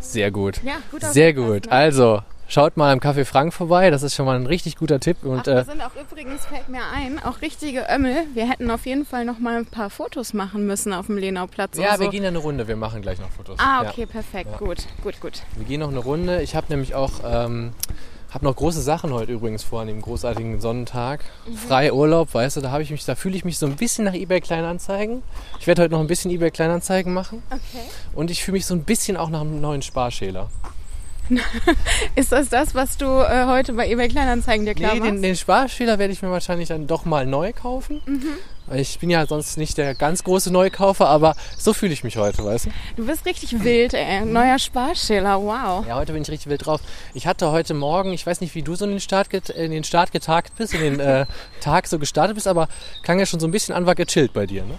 [0.00, 0.60] Sehr gut.
[0.62, 1.66] Ja, gut Sehr gut.
[1.66, 1.72] ne?
[1.72, 3.90] Also, schaut mal am Café Frank vorbei.
[3.90, 5.16] Das ist schon mal ein richtig guter Tipp.
[5.22, 8.24] Ach, Und da äh, sind auch übrigens, fällt mir ein, auch richtige Ömmel.
[8.34, 11.76] Wir hätten auf jeden Fall noch mal ein paar Fotos machen müssen auf dem Lenauplatz.
[11.76, 12.10] ja, und wir so.
[12.10, 12.68] gehen ja eine Runde.
[12.68, 13.58] Wir machen gleich noch Fotos.
[13.58, 13.90] Ah, Ja.
[13.90, 14.58] okay, perfekt.
[14.58, 15.42] Gut, gut, gut.
[15.56, 16.42] Wir gehen noch eine Runde.
[16.42, 17.72] Ich habe nämlich auch ähm,
[18.32, 21.24] hab noch große Sachen heute übrigens vor an dem großartigen Sonnentag.
[21.48, 21.56] Mhm.
[21.56, 24.04] Frei Urlaub, weißt du, da habe ich mich, da fühle ich mich so ein bisschen
[24.04, 25.22] nach eBay Kleinanzeigen.
[25.60, 27.84] Ich werde heute noch ein bisschen eBay Kleinanzeigen machen Okay.
[28.14, 30.50] und ich fühle mich so ein bisschen auch nach einem neuen Sparschäler.
[32.14, 35.12] Ist das das, was du äh, heute bei eBay Kleinanzeigen dir klar Nee, machst?
[35.12, 38.00] den, den Sparschäler werde ich mir wahrscheinlich dann doch mal neu kaufen.
[38.06, 38.22] Mhm.
[38.74, 42.44] Ich bin ja sonst nicht der ganz große Neukaufer, aber so fühle ich mich heute,
[42.44, 42.70] weißt du?
[42.96, 44.24] Du bist richtig wild, ey.
[44.24, 45.86] Neuer Sparschäler, wow.
[45.86, 46.80] Ja, heute bin ich richtig wild drauf.
[47.14, 49.70] Ich hatte heute Morgen, ich weiß nicht, wie du so in den Start, get, in
[49.70, 51.26] den Start getagt bist, in den äh,
[51.60, 52.68] Tag so gestartet bist, aber
[53.04, 54.74] klang ja schon so ein bisschen an, war gechillt bei dir, ne?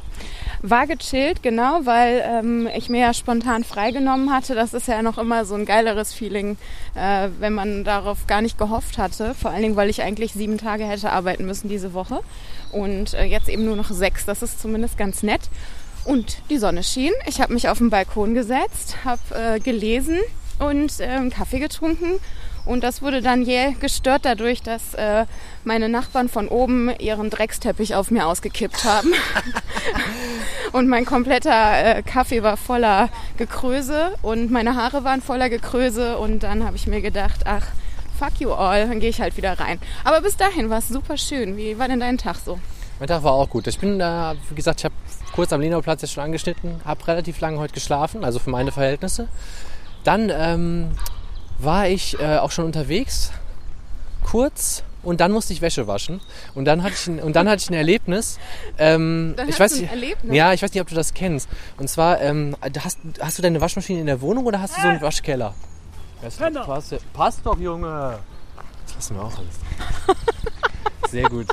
[0.61, 4.55] War gechillt, genau, weil ähm, ich mir ja spontan freigenommen hatte.
[4.55, 6.57] Das ist ja noch immer so ein geileres Feeling,
[6.95, 9.33] äh, wenn man darauf gar nicht gehofft hatte.
[9.35, 12.21] Vor allen Dingen, weil ich eigentlich sieben Tage hätte arbeiten müssen diese Woche.
[12.71, 14.25] Und äh, jetzt eben nur noch sechs.
[14.25, 15.41] Das ist zumindest ganz nett.
[16.05, 17.13] Und die Sonne schien.
[17.25, 20.19] Ich habe mich auf den Balkon gesetzt, habe äh, gelesen
[20.59, 22.19] und äh, Kaffee getrunken.
[22.65, 25.25] Und das wurde dann jäh gestört dadurch, dass äh,
[25.63, 29.13] meine Nachbarn von oben ihren Drecksteppich auf mir ausgekippt haben.
[30.73, 36.17] Und mein kompletter äh, Kaffee war voller Gekröse und meine Haare waren voller Gekröse.
[36.17, 37.67] Und dann habe ich mir gedacht, ach,
[38.17, 39.79] fuck you all, dann gehe ich halt wieder rein.
[40.03, 41.57] Aber bis dahin war es super schön.
[41.57, 42.59] Wie war denn dein Tag so?
[42.99, 43.67] Mein Tag war auch gut.
[43.67, 44.95] Ich bin da, wie gesagt, ich habe
[45.33, 49.27] kurz am Lenauplatz jetzt schon angeschnitten, habe relativ lange heute geschlafen, also für meine Verhältnisse.
[50.03, 50.91] Dann ähm,
[51.59, 53.31] war ich äh, auch schon unterwegs,
[54.23, 56.21] kurz, und dann musste ich Wäsche waschen.
[56.55, 58.39] Und dann hatte ich ein, und dann hatte ich ein Erlebnis.
[58.77, 60.35] Ähm, Dann ich weiß du ein Erlebnis?
[60.35, 61.47] Ja, ich weiß nicht, ob du das kennst.
[61.77, 64.87] Und zwar, ähm, hast, hast du deine Waschmaschine in der Wohnung oder hast du so
[64.87, 65.53] einen Waschkeller?
[66.21, 68.19] Das passt, passt doch, Junge.
[68.85, 69.59] Das lassen wir auch alles.
[71.11, 71.47] Sehr gut.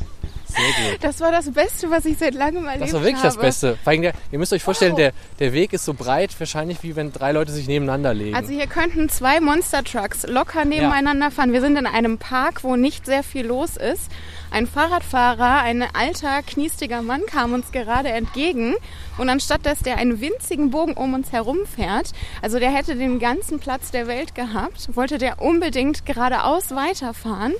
[0.54, 1.04] Sehr gut.
[1.04, 2.80] Das war das Beste, was ich seit langem erlebt habe.
[2.80, 3.28] Das war wirklich habe.
[3.28, 3.78] das Beste.
[3.86, 4.98] Der, ihr müsst euch vorstellen, wow.
[4.98, 8.36] der, der Weg ist so breit, wahrscheinlich wie wenn drei Leute sich nebeneinander legen.
[8.36, 11.30] Also hier könnten zwei Monster Trucks locker nebeneinander ja.
[11.30, 11.52] fahren.
[11.52, 14.10] Wir sind in einem Park, wo nicht sehr viel los ist.
[14.50, 18.74] Ein Fahrradfahrer, ein alter, kniestiger Mann kam uns gerade entgegen
[19.18, 23.18] und anstatt dass der einen winzigen Bogen um uns herum fährt, also der hätte den
[23.18, 27.54] ganzen Platz der Welt gehabt, wollte der unbedingt geradeaus weiterfahren,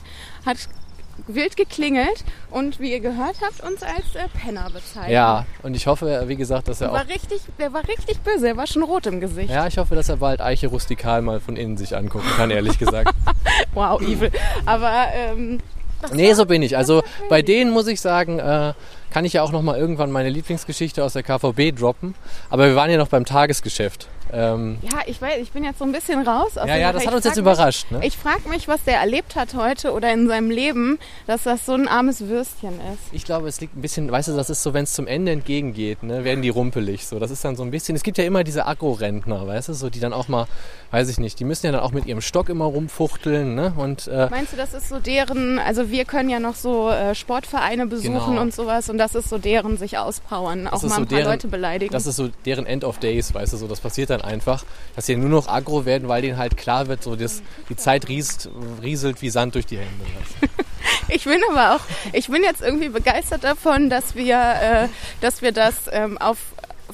[0.47, 0.59] hat
[1.27, 5.13] wild geklingelt und wie ihr gehört habt, uns als äh, Penner bezeichnet.
[5.13, 7.09] Ja, und ich hoffe, wie gesagt, dass er war auch...
[7.09, 9.51] Richtig, der war richtig böse, er war schon rot im Gesicht.
[9.51, 12.79] Ja, ich hoffe, dass er bald Eiche rustikal mal von innen sich angucken kann, ehrlich
[12.79, 13.15] gesagt.
[13.75, 14.31] wow, evil.
[14.67, 15.07] Aber...
[15.15, 15.61] Ähm,
[16.13, 16.77] nee, so bin ich.
[16.77, 18.75] Also bei denen muss ich sagen, äh,
[19.11, 22.15] kann ich ja auch noch mal irgendwann meine Lieblingsgeschichte aus der KVB droppen.
[22.51, 24.09] Aber wir waren ja noch beim Tagesgeschäft.
[24.35, 26.53] Ähm ja, ich weiß, ich bin jetzt so ein bisschen raus.
[26.57, 27.91] ja, ja, das hat uns jetzt überrascht.
[27.91, 28.07] Mich, ne?
[28.07, 31.75] Ich frage mich, was der erlebt hat heute oder in seinem Leben, dass das so
[31.75, 33.13] ein armes Würstchen ist.
[33.13, 35.33] Ich glaube, es liegt ein bisschen, weißt du, das ist so, wenn es zum Ende
[35.33, 37.07] entgegengeht, ne, werden die rumpelig.
[37.07, 37.95] So, das ist dann so ein bisschen.
[37.97, 40.47] Es gibt ja immer diese Agro-Rentner, weißt du, so die dann auch mal,
[40.91, 43.55] weiß ich nicht, die müssen ja dann auch mit ihrem Stock immer rumfuchteln.
[43.55, 43.73] Ne?
[43.77, 45.59] Und, äh Meinst du, das ist so deren?
[45.59, 48.41] Also wir können ja noch so äh, Sportvereine besuchen genau.
[48.41, 51.31] und sowas und das ist so deren sich auspowern, das auch mal ein paar deren,
[51.31, 51.93] Leute beleidigen.
[51.93, 54.65] Das ist so deren End of Days, weißt du, so das passiert dann einfach,
[54.97, 58.09] dass sie nur noch aggro werden, weil denen halt klar wird, so das, die Zeit
[58.09, 58.49] riest,
[58.83, 60.05] rieselt wie Sand durch die Hände.
[61.09, 61.81] ich bin aber auch,
[62.13, 64.89] ich bin jetzt irgendwie begeistert davon, dass wir, äh,
[65.21, 66.39] dass wir das ähm, auf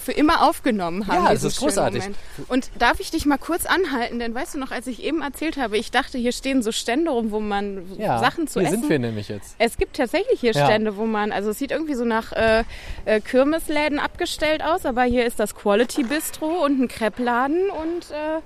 [0.01, 1.25] für immer aufgenommen haben.
[1.25, 2.05] Ja, das ist großartig.
[2.49, 4.19] Und darf ich dich mal kurz anhalten?
[4.19, 7.11] Denn weißt du noch, als ich eben erzählt habe, ich dachte, hier stehen so Stände
[7.11, 8.81] rum, wo man ja, Sachen zu hier essen.
[8.81, 9.55] sind wir nämlich jetzt.
[9.59, 10.65] Es gibt tatsächlich hier ja.
[10.65, 12.65] Stände, wo man, also es sieht irgendwie so nach äh,
[13.05, 18.41] äh, Kirmesläden abgestellt aus, aber hier ist das Quality Bistro und ein Kreppladen und äh,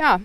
[0.00, 0.20] ja,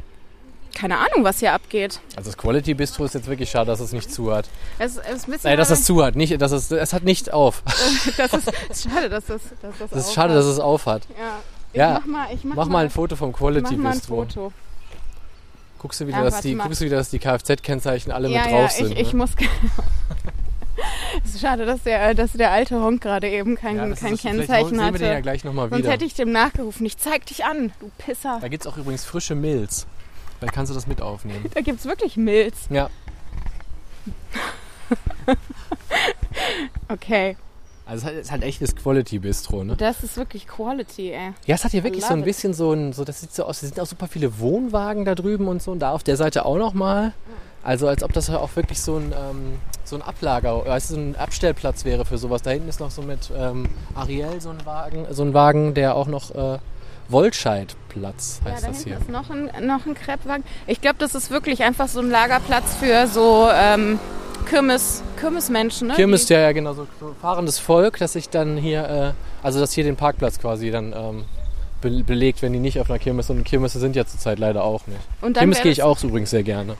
[0.74, 2.00] keine Ahnung, was hier abgeht.
[2.16, 4.50] Also das Quality Bistro ist jetzt wirklich schade, dass es nicht zu hat.
[4.80, 7.32] Es, es ist ein Nein, dass es zu hat, nicht, dass es, es hat nicht
[7.32, 7.64] auf.
[8.18, 10.40] das ist schade, dass es, dass das, das ist schade, hat.
[10.40, 11.04] dass es auf hat.
[11.18, 11.40] Ja.
[11.72, 11.94] Ich ja.
[11.94, 14.16] mach mal, ich mach, mach mal, mal ein Foto vom Quality mach Bistro.
[14.16, 14.54] Mal ein Foto.
[15.80, 18.52] Guckst du wieder, ja, dass die, guckst du wieder, dass die Kfz-Kennzeichen alle ja, mit
[18.52, 18.92] drauf ja, sind?
[18.92, 19.02] Ich, ne?
[19.02, 19.32] ich muss.
[21.24, 24.82] Es ist schade, dass der, dass der alte Honk gerade eben kein, ja, kein Kennzeichen
[24.82, 24.94] hatte.
[24.94, 26.86] Wir den ja gleich noch mal Sonst hätte ich dem nachgerufen.
[26.86, 28.40] Ich zeig dich an, du Pisser.
[28.42, 29.86] Da gibt es auch übrigens frische Milz.
[30.44, 31.46] Vielleicht kannst du das mit aufnehmen.
[31.54, 32.68] Da gibt es wirklich Milz.
[32.70, 32.90] Ja.
[36.90, 37.38] okay.
[37.86, 39.78] Also es ist halt echtes Quality Bistro, ne?
[39.78, 41.32] Das ist wirklich Quality, ey.
[41.46, 42.26] Ja, es hat hier wirklich so ein it.
[42.26, 45.16] bisschen so ein, so das sieht so aus, es sind auch super viele Wohnwagen da
[45.16, 47.14] drüben und so und da auf der Seite auch nochmal.
[47.64, 51.00] Also als ob das auch wirklich so ein, ähm, so ein Ablager, weißt du, so
[51.00, 52.42] ein Abstellplatz wäre für sowas.
[52.42, 55.96] Da hinten ist noch so mit ähm, Ariel so ein Wagen, so ein Wagen, der
[55.96, 56.60] auch noch äh,
[57.10, 58.98] Wollscheidplatz heißt ja, das hier.
[58.98, 60.44] ist noch ein, noch ein Kreppwagen.
[60.68, 64.00] Ich glaube, das ist wirklich einfach so ein Lagerplatz für so ähm,
[64.46, 65.88] Kirmes, Kirmesmenschen.
[65.88, 65.96] Ne?
[65.96, 69.74] Kirmes, ja, ja, genau, so, so fahrendes Volk, dass sich dann hier, äh, also dass
[69.74, 71.26] hier den Parkplatz quasi dann ähm,
[71.82, 74.88] be belegt, wenn die nicht auf einer Kirmes und Kirmesse sind ja zurzeit leider auch
[74.88, 75.02] nicht.
[75.22, 76.76] Und Kirmes gehe ich auch übrigens sehr gerne.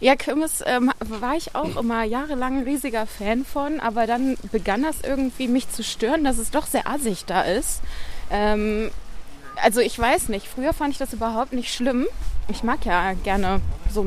[0.00, 4.82] Ja, Kirmes ähm, war ich auch immer jahrelang ein riesiger Fan von, aber dann begann
[4.82, 7.82] das irgendwie mich zu stören, dass es doch sehr assig da ist.
[8.30, 8.90] Ähm,
[9.62, 12.06] also ich weiß nicht, früher fand ich das überhaupt nicht schlimm.
[12.48, 13.60] Ich mag ja gerne
[13.92, 14.04] so,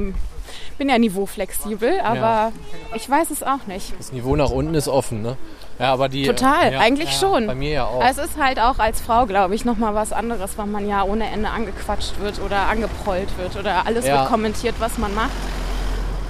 [0.78, 2.52] bin ja niveauflexibel, aber ja.
[2.96, 3.94] ich weiß es auch nicht.
[3.98, 5.38] Das Niveau nach unten ist offen, ne?
[5.80, 6.24] Ja, aber die.
[6.24, 7.48] Total, ja, eigentlich ja, schon.
[7.48, 8.04] Bei mir ja auch.
[8.04, 11.30] Es ist halt auch als Frau, glaube ich, nochmal was anderes, weil man ja ohne
[11.30, 15.32] Ende angequatscht wird oder angeprollt wird oder alles wird kommentiert, was man macht.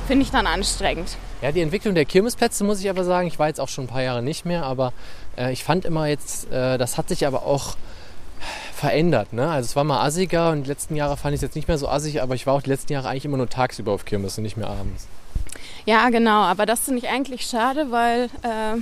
[0.07, 1.17] Finde ich dann anstrengend.
[1.41, 3.87] Ja, die Entwicklung der Kirmesplätze muss ich aber sagen, ich war jetzt auch schon ein
[3.87, 4.93] paar Jahre nicht mehr, aber
[5.37, 7.75] äh, ich fand immer jetzt, äh, das hat sich aber auch
[8.75, 9.33] verändert.
[9.33, 9.49] Ne?
[9.49, 11.77] Also es war mal assiger und die letzten Jahre fand ich es jetzt nicht mehr
[11.77, 14.37] so assig, aber ich war auch die letzten Jahre eigentlich immer nur tagsüber auf Kirmes
[14.37, 15.07] und nicht mehr abends.
[15.85, 18.81] Ja, genau, aber das finde ich eigentlich schade, weil äh,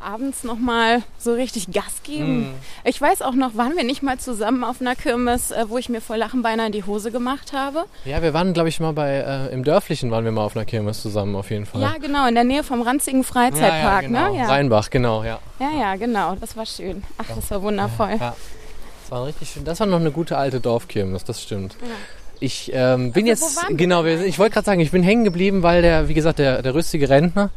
[0.00, 2.50] abends nochmal so richtig Gas geben.
[2.50, 2.54] Mm.
[2.84, 5.88] Ich weiß auch noch, waren wir nicht mal zusammen auf einer Kirmes, äh, wo ich
[5.88, 7.84] mir vor Lachen beinahe in die Hose gemacht habe?
[8.04, 10.64] Ja, wir waren, glaube ich, mal bei, äh, im Dörflichen waren wir mal auf einer
[10.64, 11.80] Kirmes zusammen auf jeden Fall.
[11.80, 14.32] Ja, genau, in der Nähe vom ranzigen Freizeitpark, ja, ja, genau.
[14.32, 14.38] ne?
[14.38, 14.46] Ja.
[14.46, 15.40] Rheinbach, genau, ja.
[15.58, 17.02] Ja, ja, genau, das war schön.
[17.18, 18.16] Ach, das war wundervoll.
[18.20, 18.36] Ja,
[19.08, 19.64] Das war richtig schön.
[19.64, 21.76] Das war noch eine gute alte Dorfkirmes, das stimmt.
[21.80, 21.88] Ja.
[22.40, 25.80] Ich ähm, bin also, jetzt, genau, ich wollte gerade sagen, ich bin hängen geblieben, weil
[25.80, 27.48] der, wie gesagt, der, der rüstige Rentner,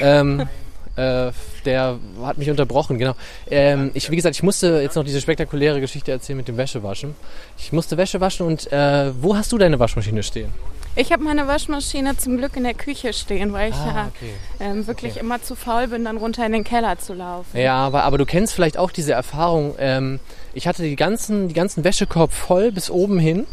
[0.00, 0.48] ähm,
[0.96, 1.30] äh,
[1.66, 3.14] der hat mich unterbrochen, genau.
[3.50, 7.14] Ähm, ich, wie gesagt, ich musste jetzt noch diese spektakuläre Geschichte erzählen mit dem Wäschewaschen.
[7.58, 10.54] Ich musste Wäsche waschen und äh, wo hast du deine Waschmaschine stehen?
[10.96, 14.32] Ich habe meine Waschmaschine zum Glück in der Küche stehen, weil ich ah, ja okay.
[14.58, 15.20] ähm, wirklich okay.
[15.20, 17.58] immer zu faul bin, dann runter in den Keller zu laufen.
[17.58, 19.74] Ja, aber, aber du kennst vielleicht auch diese Erfahrung.
[19.78, 20.18] Ähm,
[20.54, 23.46] ich hatte die ganzen, die ganzen Wäschekorb voll bis oben hin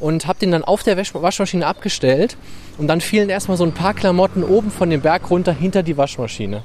[0.00, 2.36] und habe den dann auf der Waschmaschine abgestellt
[2.78, 5.96] und dann fielen erstmal so ein paar Klamotten oben von dem Berg runter hinter die
[5.96, 6.62] Waschmaschine.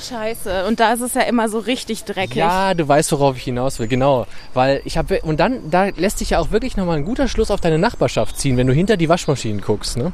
[0.00, 2.34] Scheiße, und da ist es ja immer so richtig dreckig.
[2.34, 4.26] Ja, du weißt, worauf ich hinaus will, genau.
[4.52, 7.52] Weil ich habe, und dann, da lässt sich ja auch wirklich nochmal ein guter Schluss
[7.52, 10.12] auf deine Nachbarschaft ziehen, wenn du hinter die Waschmaschinen guckst, ne?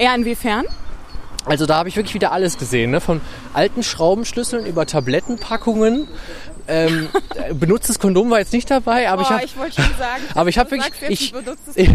[0.00, 0.64] Ja, inwiefern?
[1.44, 3.00] Also da habe ich wirklich wieder alles gesehen, ne?
[3.00, 3.20] von
[3.54, 6.08] alten Schraubenschlüsseln über Tablettenpackungen.
[6.68, 7.08] Ähm,
[7.58, 9.44] benutztes Kondom war jetzt nicht dabei, aber oh, ich habe.
[9.44, 11.34] Ich wollte schon sagen, aber ich habe wirklich, ich,
[11.74, 11.90] ich,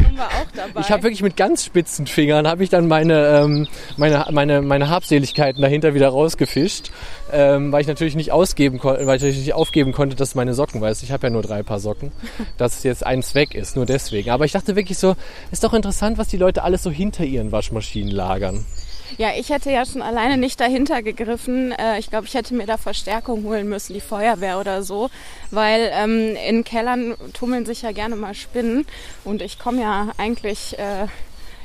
[0.80, 4.90] ich habe wirklich mit ganz spitzen Fingern habe ich dann meine ähm, meine meine meine
[4.90, 6.92] Habseligkeiten dahinter wieder rausgefischt,
[7.32, 10.54] ähm, weil ich natürlich nicht ausgeben konnte, weil ich natürlich nicht aufgeben konnte, dass meine
[10.54, 12.12] Socken, weißt, ich habe ja nur drei Paar Socken,
[12.58, 14.32] dass jetzt eins weg ist, nur deswegen.
[14.32, 15.16] Aber ich dachte wirklich so,
[15.52, 18.66] ist doch interessant, was die Leute alles so hinter ihren Waschmaschinen lagern.
[19.18, 21.72] Ja, ich hätte ja schon alleine nicht dahinter gegriffen.
[21.72, 25.10] Äh, ich glaube, ich hätte mir da Verstärkung holen müssen, die Feuerwehr oder so,
[25.52, 28.86] weil ähm, in Kellern tummeln sich ja gerne mal Spinnen
[29.24, 30.78] und ich komme ja eigentlich...
[30.80, 31.08] Äh,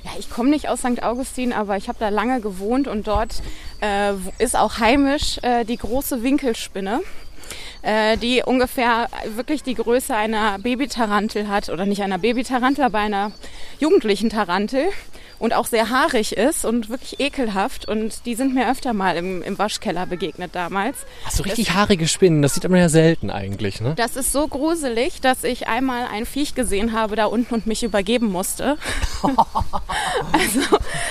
[0.05, 1.03] ja, ich komme nicht aus St.
[1.03, 3.43] Augustin, aber ich habe da lange gewohnt und dort
[3.81, 7.01] äh, ist auch heimisch äh, die große Winkelspinne
[7.83, 13.33] äh, die ungefähr wirklich die Größe einer Babytarantel hat oder nicht einer Babytarantel, aber einer
[13.81, 14.89] jugendlichen Tarantel
[15.39, 17.89] und auch sehr haarig ist und wirklich ekelhaft.
[17.89, 20.99] Und die sind mir öfter mal im, im Waschkeller begegnet damals.
[21.25, 22.43] Hast du richtig das, haarige Spinnen?
[22.43, 23.95] Das sieht man ja selten eigentlich, ne?
[23.97, 27.83] Das ist so gruselig, dass ich einmal ein Viech gesehen habe da unten und mich
[27.83, 28.77] übergeben musste.
[29.23, 30.61] also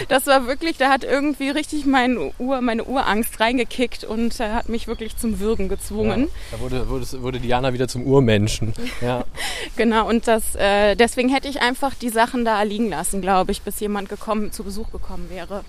[0.10, 4.70] das war wirklich, da hat irgendwie richtig mein Ur, meine Urangst reingekickt und äh, hat
[4.70, 6.30] mich wirklich zum Würgen gezwungen.
[6.52, 8.74] Ja, da wurde, wurde, wurde Diana wieder zum Urmenschen.
[9.02, 9.26] Ja.
[9.76, 13.62] genau, und das, äh, deswegen hätte ich einfach die Sachen da liegen lassen, glaube ich,
[13.62, 15.64] bis jemand gekommen, zu Besuch gekommen wäre.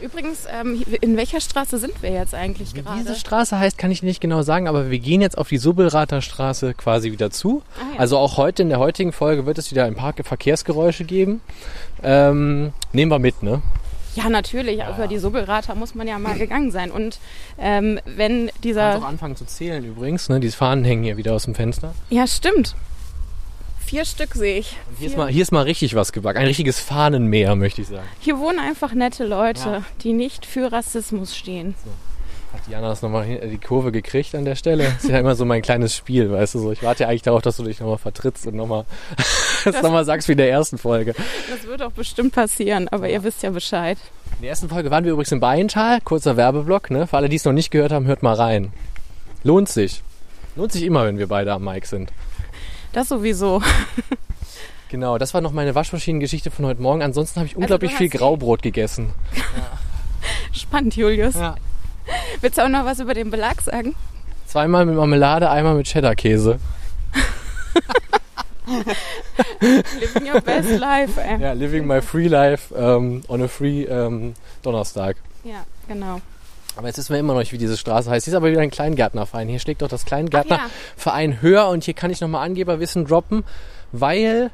[0.00, 2.98] Übrigens, ähm, in welcher Straße sind wir jetzt eigentlich Wie gerade?
[3.00, 6.22] diese Straße heißt, kann ich nicht genau sagen, aber wir gehen jetzt auf die Subbelrater
[6.22, 7.62] Straße quasi wieder zu.
[7.76, 8.00] Ah, ja.
[8.00, 11.40] Also auch heute in der heutigen Folge wird es wieder ein paar Verkehrsgeräusche geben.
[12.02, 13.62] Ähm, nehmen wir mit, ne?
[14.14, 14.78] Ja, natürlich.
[14.78, 14.94] Ja.
[14.94, 16.90] Über die Subbelrater muss man ja mal gegangen sein.
[16.90, 17.18] Und
[17.58, 18.92] ähm, wenn dieser...
[18.92, 20.28] Kannst auch anfangen zu zählen übrigens.
[20.28, 20.40] Ne?
[20.40, 21.94] Die Fahnen hängen hier wieder aus dem Fenster.
[22.10, 22.74] Ja, stimmt.
[23.92, 24.78] Vier Stück sehe ich.
[24.98, 26.38] Hier ist, mal, hier ist mal richtig was gewagt.
[26.38, 28.08] Ein richtiges Fahnenmeer, möchte ich sagen.
[28.20, 29.82] Hier wohnen einfach nette Leute, ja.
[30.02, 31.74] die nicht für Rassismus stehen.
[31.84, 31.90] So.
[32.56, 34.84] Hat Jana das nochmal die Kurve gekriegt an der Stelle?
[34.84, 36.72] Das ist ja immer so mein kleines Spiel, weißt du so.
[36.72, 38.86] Ich warte ja eigentlich darauf, dass du dich nochmal vertrittst und nochmal
[39.66, 41.14] das nochmal sagst wie in der ersten Folge.
[41.50, 43.16] Das wird auch bestimmt passieren, aber ja.
[43.16, 43.98] ihr wisst ja Bescheid.
[44.36, 47.06] In der ersten Folge waren wir übrigens im Bayental, kurzer Werbeblock, ne?
[47.06, 48.72] Für alle, die es noch nicht gehört haben, hört mal rein.
[49.44, 50.02] Lohnt sich.
[50.56, 52.10] Lohnt sich immer, wenn wir beide am Mic sind.
[52.92, 53.62] Das sowieso.
[54.92, 57.00] Genau, das war noch meine Waschmaschinengeschichte von heute Morgen.
[57.00, 59.14] Ansonsten habe ich also unglaublich also viel Graubrot gegessen.
[59.34, 59.42] Ja.
[60.52, 61.34] Spannend, Julius.
[61.34, 61.54] Ja.
[62.42, 63.94] Willst du auch noch was über den Belag sagen?
[64.44, 66.58] Zweimal mit Marmelade, einmal mit Cheddar-Käse.
[69.62, 71.40] living your best life, ey.
[71.40, 75.16] Ja, living my free life um, on a free um, Donnerstag.
[75.42, 76.20] Ja, genau.
[76.76, 78.24] Aber jetzt wissen wir immer noch nicht, wie diese Straße heißt.
[78.24, 79.48] Hier ist aber wieder ein Kleingärtnerverein.
[79.48, 81.38] Hier schlägt doch das Kleingärtnerverein ja.
[81.40, 81.68] höher.
[81.68, 83.44] Und hier kann ich nochmal Angeberwissen droppen,
[83.92, 84.50] weil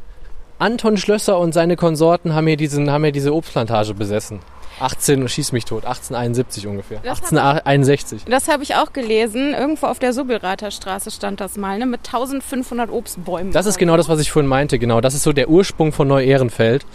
[0.59, 4.41] Anton Schlösser und seine Konsorten haben hier, diesen, haben hier diese Obstplantage besessen.
[4.81, 7.01] 18, schieß mich tot, 1871 ungefähr.
[7.03, 8.23] Das 1861.
[8.23, 9.55] Hab, das habe ich auch gelesen.
[9.55, 11.87] Irgendwo auf der Subbelrater Straße stand das mal, ne?
[11.87, 13.53] mit 1500 Obstbäumen.
[13.53, 15.01] Das ist genau das, was ich vorhin meinte, genau.
[15.01, 16.87] Das ist so der Ursprung von Neu-Ehrenfeld.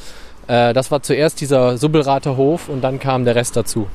[0.48, 3.88] Äh, das war zuerst dieser Subbelrater Hof und dann kam der Rest dazu.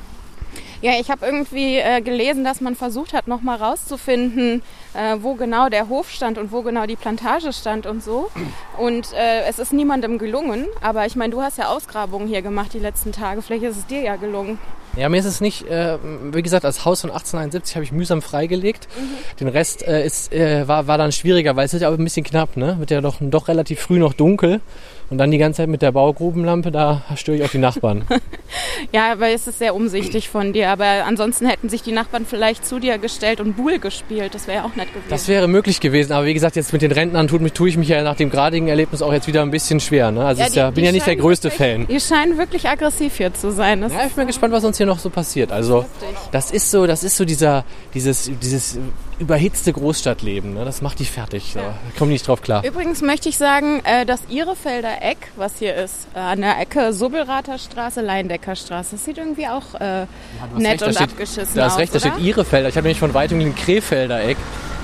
[0.81, 4.61] Ja, ich habe irgendwie äh, gelesen, dass man versucht hat, nochmal rauszufinden,
[4.93, 8.31] äh, wo genau der Hof stand und wo genau die Plantage stand und so.
[8.77, 10.67] Und äh, es ist niemandem gelungen.
[10.81, 13.41] Aber ich meine, du hast ja Ausgrabungen hier gemacht die letzten Tage.
[13.41, 14.57] Vielleicht ist es dir ja gelungen.
[14.95, 15.97] Ja, mir ist es nicht, äh,
[16.31, 18.87] wie gesagt, als Haus von 1871 habe ich mühsam freigelegt.
[18.97, 19.37] Mhm.
[19.39, 22.03] Den Rest äh, ist, äh, war, war dann schwieriger, weil es ist ja auch ein
[22.03, 22.79] bisschen knapp, ne?
[22.79, 24.61] Wird ja doch, doch relativ früh noch dunkel.
[25.09, 28.05] Und dann die ganze Zeit mit der Baugrubenlampe, da störe ich auch die Nachbarn.
[28.93, 30.69] ja, aber es ist sehr umsichtig von dir.
[30.69, 34.35] Aber ansonsten hätten sich die Nachbarn vielleicht zu dir gestellt und Buhl gespielt.
[34.35, 35.09] Das wäre ja auch nett gewesen.
[35.09, 36.13] Das wäre möglich gewesen.
[36.13, 38.29] Aber wie gesagt, jetzt mit den Rentnern tut mich, tue ich mich ja nach dem
[38.29, 40.11] gradigen Erlebnis auch jetzt wieder ein bisschen schwer.
[40.11, 40.23] Ne?
[40.23, 41.85] Also ja, die, ja, bin ja nicht der größte wirklich, Fan.
[41.89, 43.81] Ihr scheinen wirklich aggressiv hier zu sein.
[43.81, 45.51] Das ja, ich bin gespannt, was uns hier noch so passiert.
[45.51, 45.85] Also
[46.31, 48.77] das ist so, das ist so dieser, dieses, dieses
[49.19, 50.53] überhitzte Großstadtleben.
[50.53, 50.65] Ne?
[50.65, 51.53] Das macht die fertig.
[51.53, 51.61] Ja.
[51.61, 52.63] Da komme ich nicht drauf klar.
[52.65, 56.93] Übrigens möchte ich sagen, äh, das Ihrefelder Eck, was hier ist, äh, an der Ecke
[56.93, 60.05] Subbelrater Straße, Leindecker Straße, das sieht irgendwie auch äh,
[60.57, 61.53] nett recht, und steht, abgeschissen aus.
[61.53, 62.69] Da ist recht, da steht Ihrefelder.
[62.69, 64.37] Ich habe nämlich von weitem den Krefelder Eck.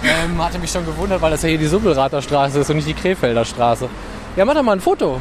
[0.03, 2.87] Ähm, hatte mich schon gewundert, weil das ja hier die Subbelrater Straße ist und nicht
[2.87, 3.89] die Krefelder Straße.
[4.35, 5.19] Ja, mach doch mal ein Foto.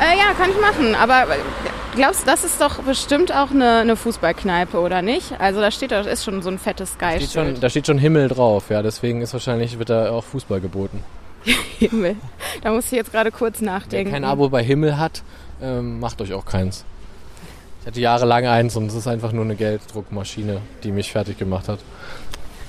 [0.00, 0.94] Äh, ja, kann ich machen.
[0.94, 1.38] Aber äh,
[1.94, 5.40] glaubst du, das ist doch bestimmt auch eine, eine Fußballkneipe, oder nicht?
[5.40, 7.16] Also da steht, da ist schon so ein fettes Sky.
[7.16, 8.82] Steht schon, da steht schon Himmel drauf, ja.
[8.82, 11.02] Deswegen ist wahrscheinlich wird da auch Fußball geboten.
[11.78, 12.16] Himmel.
[12.62, 14.12] Da muss ich jetzt gerade kurz nachdenken.
[14.12, 15.22] Wer kein Abo bei Himmel hat,
[15.60, 16.84] ähm, macht euch auch keins.
[17.80, 21.68] Ich hatte jahrelang eins und es ist einfach nur eine Gelddruckmaschine, die mich fertig gemacht
[21.68, 21.80] hat.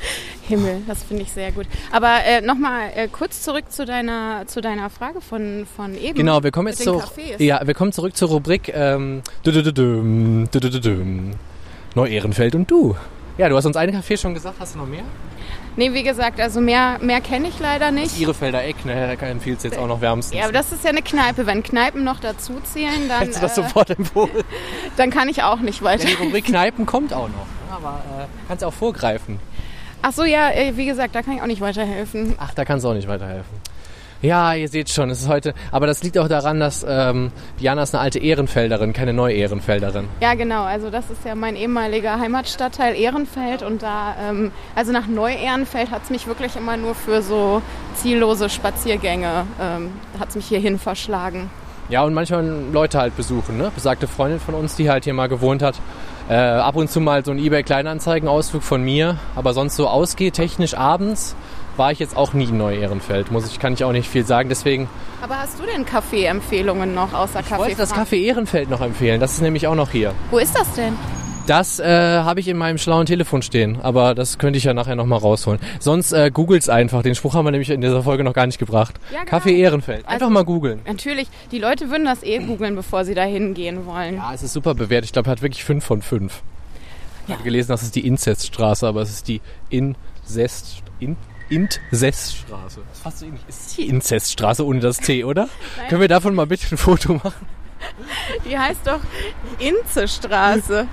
[0.47, 1.65] Himmel, das finde ich sehr gut.
[1.91, 6.15] Aber äh, nochmal äh, kurz zurück zu deiner, zu deiner Frage von, von eben.
[6.15, 7.01] Genau, wir kommen jetzt zu,
[7.37, 9.21] ja, wir kommen zurück zur Rubrik ähm,
[11.95, 12.95] Neu-Ehrenfeld und du.
[13.37, 15.03] Ja, du hast uns einen Kaffee schon gesagt, hast du noch mehr?
[15.75, 18.11] Nee, wie gesagt, also mehr, mehr kenne ich leider nicht.
[18.11, 19.17] Das Ihrefelder Eck, ne?
[19.19, 20.37] Da empfiehlt es jetzt auch noch wärmstens.
[20.37, 21.47] Ja, aber das ist ja eine Kneipe.
[21.47, 23.21] Wenn Kneipen noch dazu zählen, dann.
[23.21, 24.43] Hättest du das äh, sofort empfohlen?
[24.97, 26.07] Dann kann ich auch nicht weiter.
[26.07, 27.47] Ja, die Rubrik Kneipen kommt auch noch.
[27.71, 29.39] Aber äh, kannst auch vorgreifen.
[30.05, 32.35] Ach so, ja, äh, wie gesagt, da kann ich auch nicht weiterhelfen.
[32.37, 33.57] Ach, da kannst du auch nicht weiterhelfen.
[34.21, 37.31] Ja, ihr seht schon, es ist heute, aber das liegt auch daran, dass ähm,
[37.61, 40.09] Diana ist eine alte Ehrenfelderin, keine neue Ehrenfelderin.
[40.19, 40.63] Ja, genau.
[40.63, 46.03] Also das ist ja mein ehemaliger Heimatstadtteil Ehrenfeld und da, ähm, also nach Neu-Ehrenfeld hat
[46.03, 47.61] es mich wirklich immer nur für so
[47.95, 51.49] ziellose Spaziergänge, ähm, hat es mich hierhin verschlagen.
[51.87, 53.71] Ja, und manchmal Leute halt besuchen, ne?
[53.73, 55.75] Besagte Freundin von uns, die halt hier mal gewohnt hat.
[56.29, 60.73] Äh, ab und zu mal so ein Ebay-Kleinanzeigen-Ausflug von mir, aber sonst so ausgeht technisch
[60.73, 61.35] abends
[61.77, 63.31] war ich jetzt auch nie in Neu-Ehrenfeld.
[63.31, 64.49] Muss ich, kann ich auch nicht viel sagen.
[64.49, 64.87] Deswegen.
[65.21, 67.53] Aber hast du denn Kaffee-Empfehlungen noch außer Kaffee?
[67.53, 69.19] Ich wollte das Café Ehrenfeld noch empfehlen.
[69.19, 70.13] Das ist nämlich auch noch hier.
[70.31, 70.95] Wo ist das denn?
[71.45, 74.95] Das äh, habe ich in meinem schlauen Telefon stehen, aber das könnte ich ja nachher
[74.95, 75.59] nochmal rausholen.
[75.79, 77.03] Sonst äh, googelt's einfach.
[77.03, 78.97] Den Spruch haben wir nämlich in dieser Folge noch gar nicht gebracht.
[79.11, 79.37] Ja, genau.
[79.37, 80.07] Café Ehrenfeld.
[80.07, 80.79] Einfach also, mal googeln.
[80.87, 84.15] Natürlich, die Leute würden das eh googeln, bevor sie da hingehen wollen.
[84.15, 85.05] Ja, es ist super bewertet.
[85.05, 86.41] Ich glaube, er hat wirklich 5 von 5.
[87.23, 87.35] Ich ja.
[87.35, 90.81] habe gelesen, das ist die Inzeststraße, aber es ist die Inzest...
[90.99, 91.17] In
[91.49, 92.81] Inzeststraße.
[92.87, 93.41] Das ist fast so ähnlich.
[93.49, 95.49] Ist die Inzeststraße ohne das T, oder?
[95.89, 97.45] Können wir davon mal bitte ein Foto machen?
[98.49, 99.01] Die heißt doch
[99.59, 100.87] Inzestraße.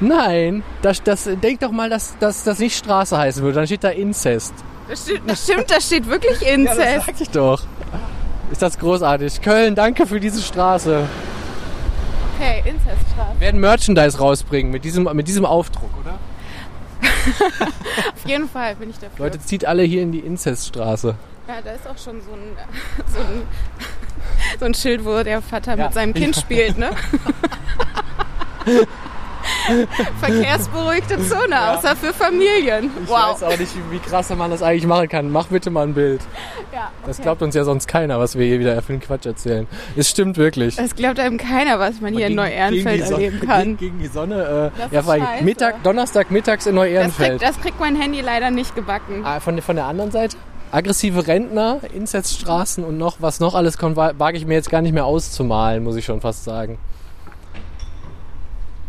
[0.00, 3.56] Nein, das, das, denk doch mal, dass, dass das nicht Straße heißen würde.
[3.56, 4.54] Dann steht da Inzest.
[4.88, 6.78] Das, steht, das stimmt, da steht wirklich Inzest.
[6.78, 7.62] Ja, das sag ich doch.
[8.50, 9.42] Ist das großartig.
[9.42, 11.06] Köln, danke für diese Straße.
[12.36, 13.34] Okay, Inzeststraße.
[13.34, 16.18] Wir werden Merchandise rausbringen mit diesem, mit diesem Aufdruck, oder?
[18.14, 19.26] Auf jeden Fall bin ich dafür.
[19.26, 21.16] Leute, zieht alle hier in die Inzeststraße.
[21.48, 22.56] Ja, da ist auch schon so ein,
[23.12, 23.42] so ein,
[24.60, 25.84] so ein Schild, wo der Vater ja.
[25.84, 26.90] mit seinem Kind spielt, ne?
[30.20, 31.74] Verkehrsberuhigte Zone, ja.
[31.74, 32.90] außer für Familien.
[33.02, 33.34] Ich wow.
[33.34, 35.30] weiß auch nicht, wie, wie krass man das eigentlich machen kann.
[35.30, 36.20] Mach bitte mal ein Bild.
[36.72, 37.06] Ja, okay.
[37.06, 39.66] Das glaubt uns ja sonst keiner, was wir hier wieder für einen Quatsch erzählen.
[39.96, 40.78] Es stimmt wirklich.
[40.78, 43.76] Es glaubt einem keiner, was man hier in Neu-Ehrenfeld erleben kann.
[43.76, 44.72] Gegen, die Sonne.
[44.90, 47.42] Äh, ja, vor allem Mittag, Donnerstag mittags in Neu-Ehrenfeld.
[47.42, 49.24] Das, das, kriegt mein Handy leider nicht gebacken.
[49.24, 50.36] Ah, von, von der anderen Seite?
[50.70, 54.92] aggressive Rentner, Insetzstraßen und noch was noch alles kommt, wage ich mir jetzt gar nicht
[54.92, 56.78] mehr auszumalen, muss ich schon fast sagen.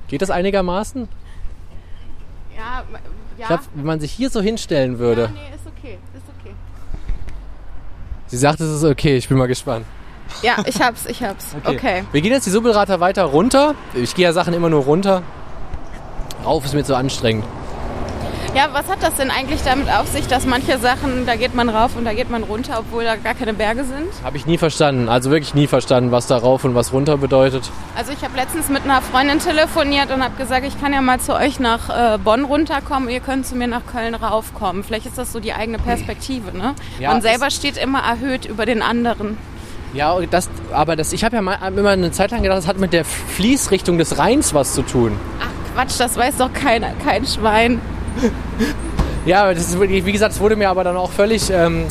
[0.09, 1.07] Geht das einigermaßen?
[2.57, 3.03] Ja, ja.
[3.37, 5.21] Ich glaube, wenn man sich hier so hinstellen würde.
[5.21, 6.53] Ja, nee, ist okay, ist okay.
[8.27, 9.85] Sie sagt, es ist okay, ich bin mal gespannt.
[10.43, 11.55] Ja, ich hab's, ich hab's.
[11.63, 11.75] Okay.
[11.75, 12.03] okay.
[12.11, 13.75] Wir gehen jetzt die Subbelrater weiter runter.
[13.93, 15.23] Ich gehe ja Sachen immer nur runter.
[16.43, 17.45] Rauf ist mir zu anstrengend.
[18.55, 21.69] Ja, was hat das denn eigentlich damit auf sich, dass manche Sachen, da geht man
[21.69, 24.07] rauf und da geht man runter, obwohl da gar keine Berge sind?
[24.23, 27.69] Habe ich nie verstanden, also wirklich nie verstanden, was da rauf und was runter bedeutet.
[27.95, 31.19] Also ich habe letztens mit einer Freundin telefoniert und habe gesagt, ich kann ja mal
[31.19, 34.83] zu euch nach äh, Bonn runterkommen, ihr könnt zu mir nach Köln raufkommen.
[34.83, 36.73] Vielleicht ist das so die eigene Perspektive, ne?
[36.99, 39.37] Ja, man selber steht immer erhöht über den anderen.
[39.93, 42.79] Ja, das, aber das, ich habe ja mal, immer eine Zeit lang gedacht, das hat
[42.79, 45.17] mit der Fließrichtung des Rheins was zu tun.
[45.39, 47.79] Ach Quatsch, das weiß doch keiner, kein Schwein
[49.25, 51.85] ja, das ist, wie gesagt, es wurde mir aber dann auch völlig, ähm,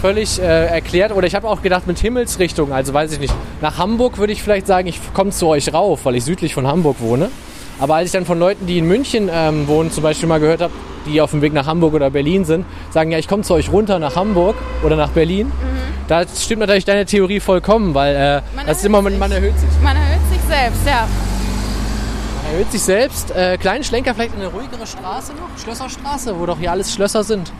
[0.00, 1.12] völlig äh, erklärt.
[1.12, 3.34] Oder ich habe auch gedacht mit Himmelsrichtung, also weiß ich nicht.
[3.60, 6.66] Nach Hamburg würde ich vielleicht sagen, ich komme zu euch rauf, weil ich südlich von
[6.66, 7.30] Hamburg wohne.
[7.78, 10.60] Aber als ich dann von Leuten, die in München ähm, wohnen, zum Beispiel mal gehört
[10.60, 10.72] habe,
[11.06, 13.72] die auf dem Weg nach Hamburg oder Berlin sind, sagen, ja, ich komme zu euch
[13.72, 15.46] runter nach Hamburg oder nach Berlin.
[15.46, 15.52] Mhm.
[16.06, 19.68] Da stimmt natürlich deine Theorie vollkommen, weil äh, das ist immer, man, man erhöht sich.
[19.82, 21.08] Man erhöht sich selbst, ja
[22.50, 23.30] erhöht sich selbst.
[23.30, 25.62] Äh, kleinen Schlenker vielleicht in eine ruhigere Straße noch.
[25.62, 27.52] Schlösserstraße, wo doch hier alles Schlösser sind.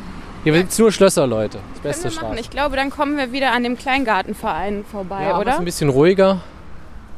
[0.43, 1.59] Hier gibt es nur Schlösser, Leute.
[1.74, 2.41] Das beste Straße.
[2.41, 5.53] Ich glaube, dann kommen wir wieder an dem Kleingartenverein vorbei, ja, oder?
[5.53, 6.41] Ist ein bisschen ruhiger.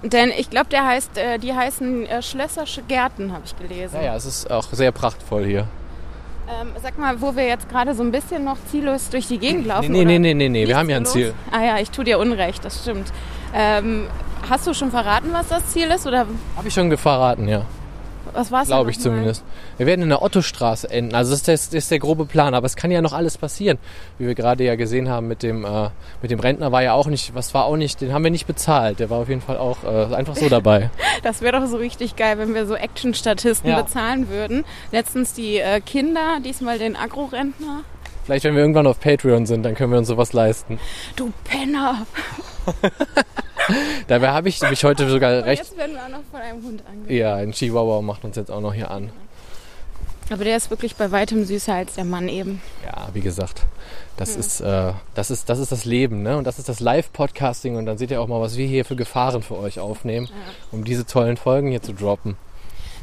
[0.02, 3.96] Denn ich glaube, der heißt, äh, die heißen äh, Schlössersche Gärten, habe ich gelesen.
[3.96, 5.68] Ja, ja, es ist auch sehr prachtvoll hier.
[6.48, 9.64] Ähm, sag mal, wo wir jetzt gerade so ein bisschen noch ziellos durch die Gegend
[9.66, 9.92] laufen.
[9.92, 11.32] Nee, nee, nee, nee, nee, wir haben ja ein Ziel.
[11.52, 13.12] Ah ja, ich tue dir Unrecht, das stimmt.
[13.54, 14.08] Ähm,
[14.48, 16.06] hast du schon verraten, was das Ziel ist?
[16.06, 16.28] Habe
[16.64, 17.64] ich schon verraten, ja.
[18.32, 18.68] Was war es?
[18.68, 19.44] Glaube ich zumindest.
[19.76, 21.14] Wir werden in der Ottostraße enden.
[21.14, 22.54] Also das ist, der, das ist, der, grobe Plan.
[22.54, 23.78] Aber es kann ja noch alles passieren.
[24.18, 25.90] Wie wir gerade ja gesehen haben mit dem, äh,
[26.22, 28.46] mit dem Rentner war ja auch nicht, was war auch nicht, den haben wir nicht
[28.46, 29.00] bezahlt.
[29.00, 30.90] Der war auf jeden Fall auch äh, einfach so dabei.
[31.22, 33.82] das wäre doch so richtig geil, wenn wir so Action-Statisten ja.
[33.82, 34.64] bezahlen würden.
[34.92, 37.80] Letztens die äh, Kinder, diesmal den Agro-Rentner.
[38.24, 40.78] Vielleicht, wenn wir irgendwann auf Patreon sind, dann können wir uns sowas leisten.
[41.16, 42.06] Du Penner!
[44.08, 45.62] Dabei habe ich mich heute sogar recht.
[45.62, 47.10] Jetzt werden wir auch noch von einem Hund angeguckt.
[47.10, 49.10] Ja, ein Chihuahua macht uns jetzt auch noch hier an.
[50.30, 52.62] Aber der ist wirklich bei weitem süßer als der Mann eben.
[52.84, 53.62] Ja, wie gesagt,
[54.16, 56.38] das, ist, äh, das, ist, das ist das Leben, ne?
[56.38, 58.96] Und das ist das Live-Podcasting und dann seht ihr auch mal, was wir hier für
[58.96, 60.28] Gefahren für euch aufnehmen,
[60.70, 62.36] um diese tollen Folgen hier zu droppen.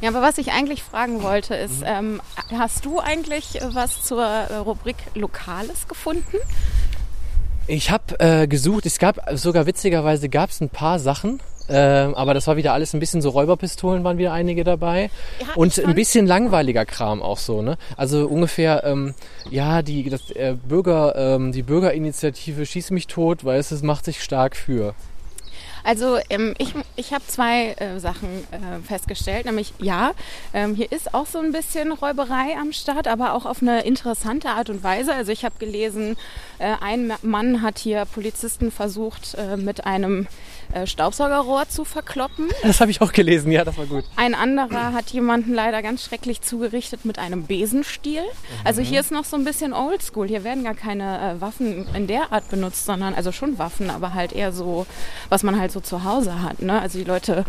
[0.00, 2.22] Ja, aber was ich eigentlich fragen wollte, ist, ähm,
[2.56, 6.38] hast du eigentlich was zur äh, Rubrik Lokales gefunden?
[7.70, 12.34] Ich habe äh, gesucht, es gab sogar witzigerweise gab es ein paar Sachen, ähm, aber
[12.34, 15.08] das war wieder alles ein bisschen so Räuberpistolen waren wieder einige dabei
[15.38, 17.78] Ja, und ein bisschen langweiliger Kram auch so, ne?
[17.96, 19.14] Also ungefähr, ähm,
[19.50, 24.20] ja die das, äh, Bürger, ähm, die Bürgerinitiative schieß mich tot, weil es macht sich
[24.20, 24.96] stark für.
[25.84, 30.12] Also ähm, ich, ich habe zwei äh, Sachen äh, festgestellt, nämlich ja,
[30.52, 34.48] ähm, hier ist auch so ein bisschen Räuberei am Start, aber auch auf eine interessante
[34.50, 35.14] Art und Weise.
[35.14, 36.16] Also ich habe gelesen,
[36.58, 40.26] äh, ein Ma- Mann hat hier Polizisten versucht, äh, mit einem
[40.72, 42.48] äh, Staubsaugerrohr zu verkloppen.
[42.62, 44.04] Das habe ich auch gelesen, ja, das war gut.
[44.16, 48.22] Ein anderer hat jemanden leider ganz schrecklich zugerichtet mit einem Besenstiel.
[48.64, 50.28] Also hier ist noch so ein bisschen oldschool.
[50.28, 54.14] Hier werden gar keine äh, Waffen in der Art benutzt, sondern also schon Waffen, aber
[54.14, 54.86] halt eher so,
[55.28, 56.62] was man halt so zu Hause hat.
[56.62, 56.80] Ne?
[56.80, 57.44] Also die Leute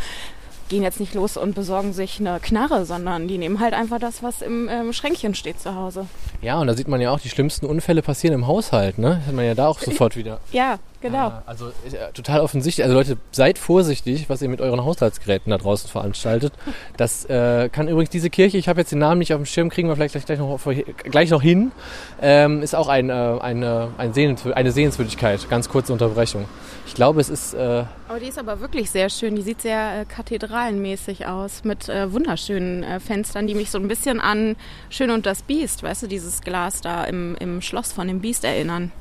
[0.70, 4.24] gehen jetzt nicht los und besorgen sich eine Knarre, sondern die nehmen halt einfach das,
[4.24, 6.06] was im ähm, Schränkchen steht zu Hause.
[6.42, 9.22] Ja, und da sieht man ja auch, die schlimmsten Unfälle passieren im Haushalt, ne?
[9.26, 10.40] Hat man ja da auch sofort wieder.
[10.52, 11.28] Ja, genau.
[11.28, 12.84] Ah, Also ja total offensichtlich.
[12.84, 16.54] Also Leute, seid vorsichtig, was ihr mit euren Haushaltsgeräten da draußen veranstaltet.
[16.98, 19.70] Das äh, kann übrigens diese Kirche, ich habe jetzt den Namen nicht auf dem Schirm,
[19.70, 20.60] kriegen wir vielleicht gleich, gleich, noch,
[21.04, 21.72] gleich noch hin,
[22.22, 25.50] ähm, ist auch ein, äh, eine, ein Sehenswür eine Sehenswürdigkeit.
[25.50, 26.46] Ganz kurze Unterbrechung.
[26.88, 27.54] Ich glaube, es ist...
[27.54, 29.38] Äh, Aber die ist aber wirklich sehr schön.
[29.38, 33.88] Die sieht sehr äh, kathedralenmäßig aus mit äh, wunderschönen äh, Fenstern, die mich so ein
[33.88, 34.58] bisschen an
[34.90, 38.44] Schön und das Biest, weißt du, dieses Glas da im, im Schloss von dem Biest
[38.44, 38.92] erinnern.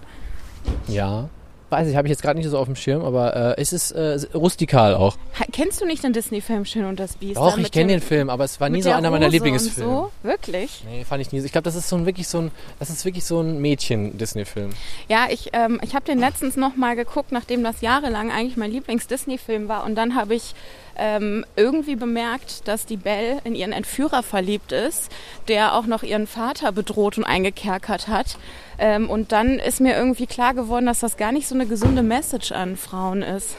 [0.87, 1.29] ja,
[1.71, 3.93] weiß ich, habe ich jetzt gerade nicht so auf dem Schirm, aber äh, es ist
[3.93, 5.17] äh, rustikal auch.
[5.39, 7.37] Ha, kennst du nicht den Disney-Film Schön und das Biest?
[7.37, 9.91] Doch, Da ich kenne den Film, aber es war nie so einer meiner Rose Lieblingsfilme.
[9.91, 10.13] So?
[10.23, 10.85] Wirklich?
[10.91, 11.41] Nee, fand ich nie.
[11.41, 11.47] so.
[11.47, 14.71] Ich glaube, das ist so ein wirklich so ein, das ist wirklich so ein Mädchen-Disney-Film.
[15.09, 18.71] Ja, ich, ähm, ich habe den letztens noch mal geguckt, nachdem das jahrelang eigentlich mein
[18.71, 19.85] Lieblings-Disney-Film war.
[19.85, 20.55] Und dann habe ich
[20.97, 25.11] ähm, irgendwie bemerkt, dass die Belle in ihren Entführer verliebt ist,
[25.49, 28.37] der auch noch ihren Vater bedroht und eingekerkert hat.
[28.79, 32.03] Ähm, und dann ist mir irgendwie klar geworden, dass das gar nicht so eine gesunde
[32.03, 33.57] Message an Frauen ist.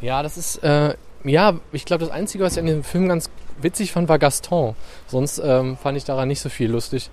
[0.00, 0.94] Ja, das ist, äh,
[1.24, 3.30] ja, ich glaube, das Einzige, was ich an diesem Film ganz
[3.60, 4.74] witzig fand, war Gaston.
[5.06, 7.10] Sonst ähm, fand ich daran nicht so viel lustig.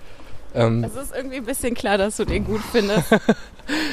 [0.55, 3.05] Ähm, Es ist irgendwie ein bisschen klar, dass du den gut findest.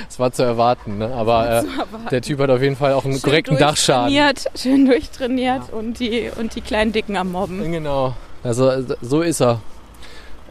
[0.08, 1.12] Es war zu erwarten, ne?
[1.12, 1.64] aber äh,
[2.08, 4.12] der Typ hat auf jeden Fall auch einen Schön korrekten Dachschaden.
[4.54, 7.72] Schön durchtrainiert und, die, und die kleinen Dicken am Mobben.
[7.72, 8.70] Genau, also
[9.02, 9.60] so ist er.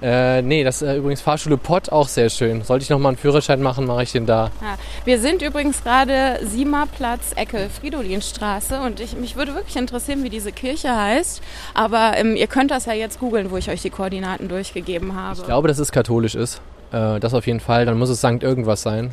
[0.04, 2.62] Äh, nee, das ist äh, übrigens Fahrschule Pott auch sehr schön.
[2.64, 4.52] Sollte ich nochmal einen Führerschein machen, mache ich den da.
[4.62, 4.76] Ja,
[5.06, 10.52] wir sind übrigens gerade Siemerplatz, Ecke Fridolinstraße und ich, mich würde wirklich interessieren, wie diese
[10.52, 11.42] Kirche heißt.
[11.74, 15.40] Aber ähm, ihr könnt das ja jetzt googeln, wo ich euch die Koordinaten durchgegeben habe.
[15.40, 16.60] Ich glaube, dass es katholisch ist.
[16.92, 17.86] Äh, das auf jeden Fall.
[17.86, 19.12] Dann muss es Sankt irgendwas sein.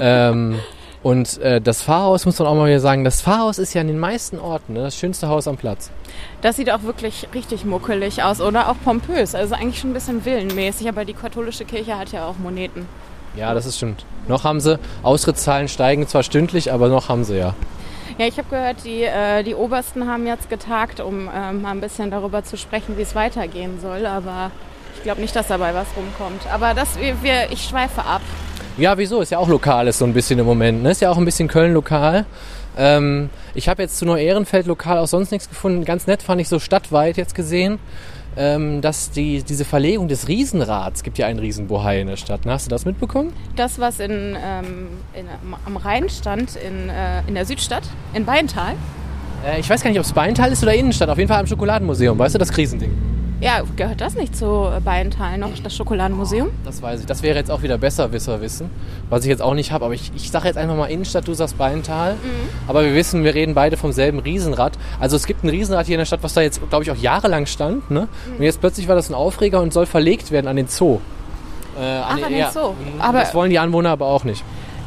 [0.00, 0.60] ähm,
[1.02, 3.88] und äh, das Pfarrhaus muss man auch mal wieder sagen, das Pfarrhaus ist ja in
[3.88, 5.90] den meisten Orten ne, das schönste Haus am Platz.
[6.40, 9.34] Das sieht auch wirklich richtig muckelig aus oder auch pompös.
[9.34, 12.86] Also eigentlich schon ein bisschen villenmäßig, aber die katholische Kirche hat ja auch Moneten.
[13.34, 14.04] Ja, das ist stimmt.
[14.28, 17.54] Noch haben sie, Austrittszahlen steigen zwar stündlich, aber noch haben sie ja.
[18.18, 21.80] Ja, ich habe gehört, die, äh, die Obersten haben jetzt getagt, um ähm, mal ein
[21.80, 24.06] bisschen darüber zu sprechen, wie es weitergehen soll.
[24.06, 24.50] Aber
[24.96, 26.42] ich glaube nicht, dass dabei was rumkommt.
[26.52, 28.20] Aber das, wir, wir, ich schweife ab.
[28.78, 29.20] Ja, wieso?
[29.20, 30.82] Ist ja auch lokal, ist so ein bisschen im Moment.
[30.82, 30.90] Ne?
[30.90, 32.24] Ist ja auch ein bisschen Köln lokal.
[32.78, 35.84] Ähm, ich habe jetzt zu Neu-Ehrenfeld lokal auch sonst nichts gefunden.
[35.84, 37.78] Ganz nett fand ich so stadtweit jetzt gesehen,
[38.34, 42.46] ähm, dass die, diese Verlegung des Riesenrads, gibt ja einen Riesenbohai in der Stadt.
[42.46, 42.52] Ne?
[42.52, 43.34] Hast du das mitbekommen?
[43.56, 45.26] Das, was in, ähm, in,
[45.66, 48.72] am Rhein stand, in, äh, in der Südstadt, in Beintal.
[49.46, 51.10] Äh, ich weiß gar nicht, ob es Beintal ist oder Innenstadt.
[51.10, 52.18] Auf jeden Fall am Schokoladenmuseum.
[52.18, 53.11] Weißt du, das Krisending?
[53.42, 56.50] Ja, gehört das nicht zu Beintal noch, das Schokoladenmuseum?
[56.64, 57.06] Das weiß ich.
[57.06, 58.70] Das wäre jetzt auch wieder Besserwisser wissen,
[59.10, 59.84] was ich jetzt auch nicht habe.
[59.84, 62.16] Aber ich, ich sage jetzt einfach mal Innenstadt, du sagst Beintal.
[62.68, 64.74] Aber wir wissen, wir reden beide vom selben Riesenrad.
[65.00, 66.96] Also es gibt ein Riesenrad hier in der Stadt, was da jetzt, glaube ich, auch
[66.96, 67.90] jahrelang stand.
[67.90, 68.06] Ne?
[68.38, 71.00] Und jetzt plötzlich war das ein Aufreger und soll verlegt werden an den Zoo.
[71.80, 72.46] Äh, Ach, an den.
[72.52, 72.70] Zoo.
[72.70, 73.00] Mhm.
[73.00, 74.44] Aber- das wollen die Anwohner aber auch nicht.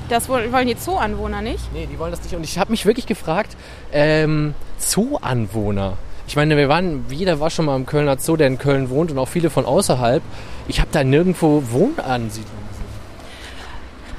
[0.08, 1.74] Das wollen wollen die Zooanwohner nicht.
[1.74, 2.36] Nee, die wollen das nicht.
[2.36, 3.58] Und ich habe mich wirklich gefragt,
[3.92, 5.94] ähm, Zoo-Anwohner.
[6.28, 9.12] Ich meine, wir waren, jeder war schon mal im Kölner Zoo, der in Köln wohnt
[9.12, 10.24] und auch viele von außerhalb.
[10.68, 12.66] Ich habe da nirgendwo Wohnansiedlungen.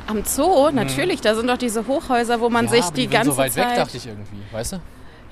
[0.06, 3.30] Am Zoo, natürlich, da sind doch diese Hochhäuser, wo man sich aber die sind ganze
[3.32, 3.70] so weit Zeit...
[3.70, 4.80] weg, dachte ich irgendwie, weißt du?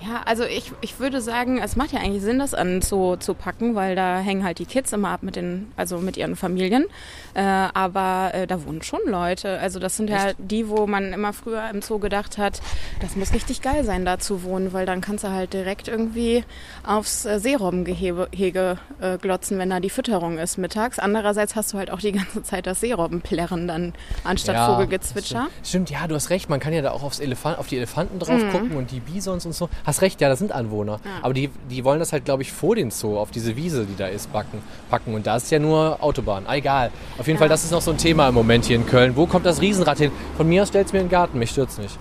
[0.07, 3.33] Ja, also ich, ich würde sagen, es macht ja eigentlich Sinn, das an Zoo zu
[3.33, 6.87] packen, weil da hängen halt die Kids immer ab mit den, also mit ihren Familien.
[7.33, 9.59] Äh, aber äh, da wohnen schon Leute.
[9.61, 10.25] Also das sind Echt?
[10.25, 12.61] ja die, wo man immer früher im Zoo gedacht hat,
[13.01, 16.45] das muss richtig geil sein, da zu wohnen, weil dann kannst du halt direkt irgendwie
[16.87, 20.99] aufs äh, Seerobbengehege äh, glotzen, wenn da die Fütterung ist mittags.
[20.99, 25.49] Andererseits hast du halt auch die ganze Zeit das Seerobbenplärren dann anstatt ja, Vogelgezwitscher.
[25.63, 25.89] Stimmt.
[25.89, 25.91] stimmt.
[25.91, 26.51] ja, du hast recht.
[26.51, 28.51] Man kann ja da auch aufs Elefant, auf die Elefanten drauf mhm.
[28.51, 29.71] gucken und die Bisons und so.
[29.85, 31.01] Hast recht, ja, das sind Anwohner.
[31.05, 31.11] Ja.
[31.23, 33.97] Aber die, die wollen das halt, glaube ich, vor den Zoo auf diese Wiese, die
[33.97, 35.15] da ist, backen, packen.
[35.15, 36.45] Und da ist ja nur Autobahn.
[36.47, 36.91] Ah, egal.
[37.19, 37.41] Auf jeden ja.
[37.41, 39.17] Fall, das ist noch so ein Thema im Moment hier in Köln.
[39.17, 40.13] Wo kommt das Riesenrad hin?
[40.37, 41.99] Von mir aus stellt es mir in den Garten, mich stürzt nicht.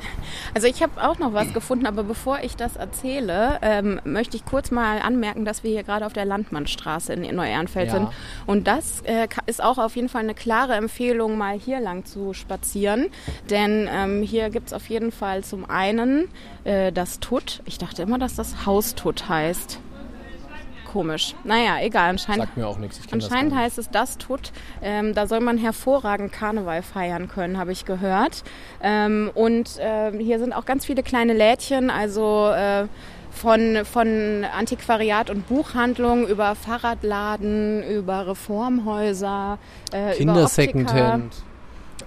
[0.54, 4.46] Also ich habe auch noch was gefunden, aber bevor ich das erzähle, ähm, möchte ich
[4.46, 7.94] kurz mal anmerken, dass wir hier gerade auf der Landmannstraße in Neu-Ehrenfeld ja.
[7.94, 8.08] sind.
[8.46, 12.34] Und das äh, ist auch auf jeden Fall eine klare Empfehlung, mal hier lang zu
[12.34, 13.08] spazieren.
[13.50, 16.28] Denn ähm, hier gibt es auf jeden Fall zum einen
[16.64, 17.62] äh, das Tutt.
[17.66, 19.80] Ich dachte immer, dass das Haustutt heißt
[20.94, 21.34] komisch.
[21.44, 22.10] Naja, egal.
[22.12, 23.02] Anscheinend, Sagt mir auch nichts.
[23.12, 24.52] anscheinend heißt es das Tut.
[24.82, 28.44] Ähm, da soll man hervorragend Karneval feiern können, habe ich gehört.
[28.82, 32.86] Ähm, und äh, hier sind auch ganz viele kleine Lädchen, also äh,
[33.32, 39.58] von, von Antiquariat und Buchhandlung über Fahrradladen, über Reformhäuser,
[39.92, 41.34] äh, Kinder Secondhand.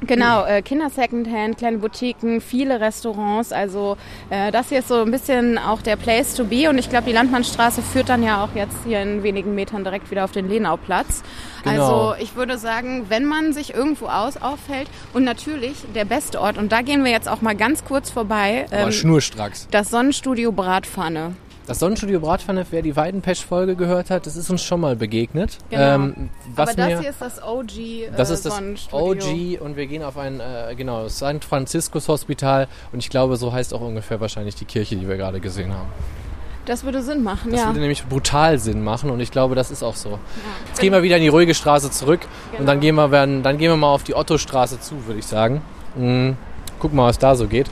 [0.00, 3.52] Genau, äh, Kinder Secondhand, kleine Boutiquen, viele Restaurants.
[3.52, 3.96] Also
[4.30, 6.68] äh, das hier ist so ein bisschen auch der Place to be.
[6.68, 10.10] Und ich glaube, die Landmannstraße führt dann ja auch jetzt hier in wenigen Metern direkt
[10.10, 11.22] wieder auf den Lenauplatz.
[11.64, 12.08] Genau.
[12.10, 16.58] Also ich würde sagen, wenn man sich irgendwo aus auffällt und natürlich der beste Ort,
[16.58, 18.66] und da gehen wir jetzt auch mal ganz kurz vorbei.
[18.70, 19.68] Ähm, schnurstracks.
[19.70, 21.34] Das Sonnenstudio Bratpfanne.
[21.66, 25.58] Das Sonnenstudio Bratpfanne, wer die Weidenpesch-Folge gehört hat, das ist uns schon mal begegnet.
[25.68, 25.82] Genau.
[25.96, 28.62] Ähm, Aber das hier ist das OG äh, Das ist das
[28.92, 31.44] OG und wir gehen auf ein, äh, genau, St.
[31.46, 35.40] Franziskus Hospital und ich glaube, so heißt auch ungefähr wahrscheinlich die Kirche, die wir gerade
[35.40, 35.88] gesehen haben.
[36.66, 37.66] Das würde Sinn machen, das ja.
[37.66, 40.10] Das würde nämlich brutal Sinn machen und ich glaube, das ist auch so.
[40.10, 40.18] Ja.
[40.68, 42.60] Jetzt gehen wir wieder in die ruhige Straße zurück genau.
[42.60, 45.62] und dann gehen, wir, dann gehen wir mal auf die Otto-Straße zu, würde ich sagen.
[45.96, 46.36] Mhm.
[46.78, 47.68] Guck mal, was da so geht.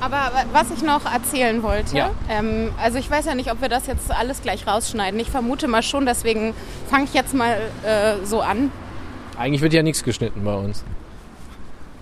[0.00, 2.10] Aber was ich noch erzählen wollte, ja.
[2.28, 5.20] ähm, also ich weiß ja nicht, ob wir das jetzt alles gleich rausschneiden.
[5.20, 6.54] Ich vermute mal schon, deswegen
[6.88, 8.72] fange ich jetzt mal äh, so an.
[9.38, 10.84] Eigentlich wird ja nichts geschnitten bei uns.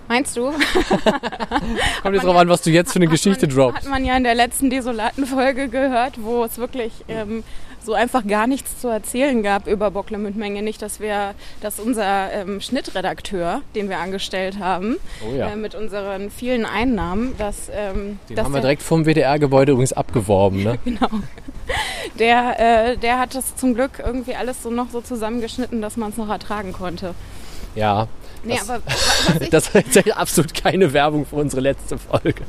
[0.07, 0.51] Meinst du?
[2.01, 3.83] Kommt jetzt drauf an, was du jetzt für eine Geschichte man, droppst.
[3.83, 7.43] Hat man ja in der letzten desolaten Folge gehört, wo es wirklich ähm,
[7.83, 10.61] so einfach gar nichts zu erzählen gab über Bocklemündmenge.
[10.61, 15.49] Nicht, dass wir, dass unser ähm, Schnittredakteur, den wir angestellt haben, oh ja.
[15.49, 19.93] äh, mit unseren vielen Einnahmen, dass, ähm, den dass haben wir direkt vom WDR-Gebäude übrigens
[19.93, 20.79] abgeworben, ne?
[20.85, 21.09] genau.
[22.17, 26.09] Der, äh, der hat das zum Glück irgendwie alles so noch so zusammengeschnitten, dass man
[26.09, 27.13] es noch ertragen konnte.
[27.75, 28.07] Ja,
[28.43, 28.81] Nee, das, aber
[29.51, 32.43] das ist absolut keine Werbung für unsere letzte Folge.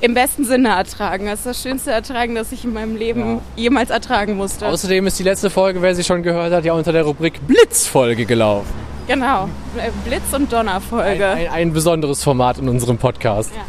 [0.00, 1.26] Im besten Sinne ertragen.
[1.26, 3.40] Das ist das schönste Ertragen, das ich in meinem Leben ja.
[3.56, 4.66] jemals ertragen musste.
[4.66, 8.26] Außerdem ist die letzte Folge, wer sie schon gehört hat, ja unter der Rubrik Blitzfolge
[8.26, 8.72] gelaufen.
[9.06, 9.48] Genau,
[10.04, 11.26] Blitz- und Donnerfolge.
[11.26, 13.50] Ein, ein, ein besonderes Format in unserem Podcast.
[13.54, 13.62] Ja.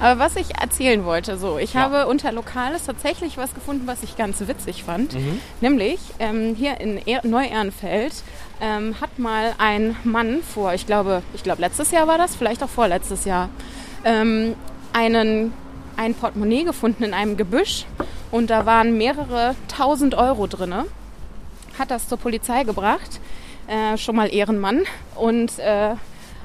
[0.00, 1.80] Aber was ich erzählen wollte, so, ich ja.
[1.80, 5.14] habe unter Lokales tatsächlich was gefunden, was ich ganz witzig fand.
[5.14, 5.40] Mhm.
[5.60, 8.12] Nämlich ähm, hier in er Neu-Ehrenfeld
[8.60, 12.62] ähm, hat mal ein Mann vor, ich glaube, ich glaube letztes Jahr war das, vielleicht
[12.62, 13.48] auch vorletztes Jahr,
[14.04, 14.54] ähm,
[14.92, 15.52] einen,
[15.96, 17.86] ein Portemonnaie gefunden in einem Gebüsch
[18.30, 20.74] und da waren mehrere tausend Euro drin.
[21.78, 23.20] Hat das zur Polizei gebracht,
[23.66, 24.82] äh, schon mal Ehrenmann
[25.16, 25.94] und äh,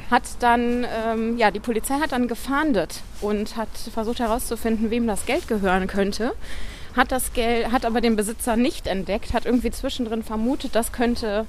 [0.10, 5.26] hat dann, ähm, ja, die Polizei hat dann gefahndet und hat versucht herauszufinden, wem das
[5.26, 6.34] Geld gehören könnte.
[6.95, 11.45] Hat das Geld, hat aber den Besitzer nicht entdeckt, hat irgendwie zwischendrin vermutet, das könnte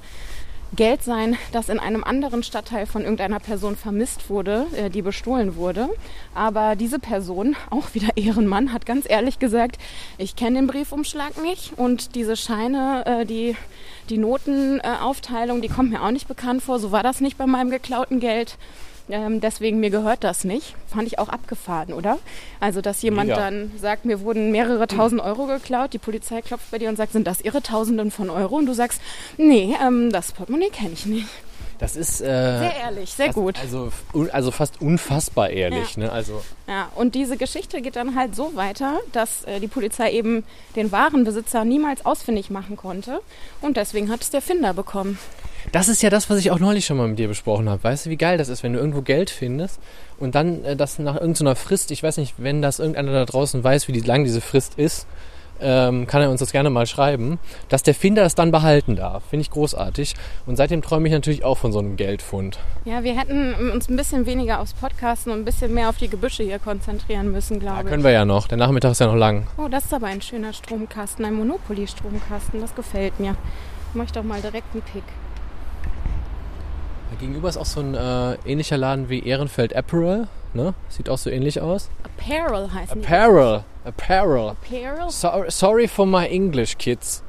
[0.73, 5.57] Geld sein, das in einem anderen Stadtteil von irgendeiner Person vermisst wurde, äh, die bestohlen
[5.57, 5.89] wurde.
[6.33, 9.77] Aber diese Person, auch wieder Ehrenmann, hat ganz ehrlich gesagt,
[10.17, 13.57] ich kenne den Briefumschlag nicht und diese Scheine, äh, die,
[14.09, 16.79] die Notenaufteilung, die kommt mir auch nicht bekannt vor.
[16.79, 18.57] So war das nicht bei meinem geklauten Geld.
[19.11, 20.75] Ähm, deswegen mir gehört das nicht.
[20.87, 22.17] Fand ich auch abgefahren, oder?
[22.59, 23.39] Also, dass jemand Mega.
[23.39, 27.11] dann sagt, mir wurden mehrere tausend Euro geklaut, die Polizei klopft bei dir und sagt,
[27.11, 28.55] sind das ihre Tausenden von Euro?
[28.55, 29.01] Und du sagst,
[29.37, 31.27] nee, ähm, das Portemonnaie kenne ich nicht.
[31.81, 33.59] Das ist äh, sehr ehrlich, sehr das, gut.
[33.59, 33.91] Also,
[34.31, 35.95] also fast unfassbar ehrlich.
[35.95, 36.03] Ja.
[36.03, 36.11] Ne?
[36.11, 40.43] Also ja, und diese Geschichte geht dann halt so weiter, dass äh, die Polizei eben
[40.75, 43.21] den wahren Besitzer niemals ausfindig machen konnte
[43.61, 45.17] und deswegen hat es der Finder bekommen.
[45.71, 47.83] Das ist ja das, was ich auch neulich schon mal mit dir besprochen habe.
[47.83, 49.79] Weißt du, wie geil das ist, wenn du irgendwo Geld findest
[50.19, 53.63] und dann äh, das nach irgendeiner Frist, ich weiß nicht, wenn das irgendeiner da draußen
[53.63, 55.07] weiß, wie lang diese Frist ist,
[55.61, 57.39] ähm, kann er uns das gerne mal schreiben,
[57.69, 59.23] dass der Finder es dann behalten darf.
[59.29, 60.15] Finde ich großartig.
[60.45, 62.59] Und seitdem träume ich natürlich auch von so einem Geldfund.
[62.85, 66.09] Ja, wir hätten uns ein bisschen weniger aufs Podcasten und ein bisschen mehr auf die
[66.09, 67.87] Gebüsche hier konzentrieren müssen, glaube ja, ich.
[67.87, 68.47] können wir ja noch.
[68.47, 69.47] Der Nachmittag ist ja noch lang.
[69.57, 72.59] Oh, das ist aber ein schöner Stromkasten, ein Monopoly-Stromkasten.
[72.59, 73.35] Das gefällt mir.
[73.93, 75.03] Mach ich doch mal direkt einen Pick.
[77.19, 80.27] Gegenüber ist auch so ein äh, ähnlicher Laden wie Ehrenfeld Apparel.
[80.53, 80.73] Ne?
[80.89, 81.89] Sieht auch so ähnlich aus.
[82.03, 83.63] Apparel heißt Apparel.
[83.85, 84.49] Apparel.
[84.49, 85.09] Apparel?
[85.09, 87.23] So, sorry for my English, kids.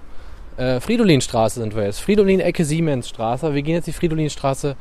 [0.57, 2.01] Äh, Fridolinstraße sind wir jetzt.
[2.01, 3.55] Fridolin, Ecke Siemensstraße.
[3.55, 4.77] Wir gehen jetzt die Fridolinstraße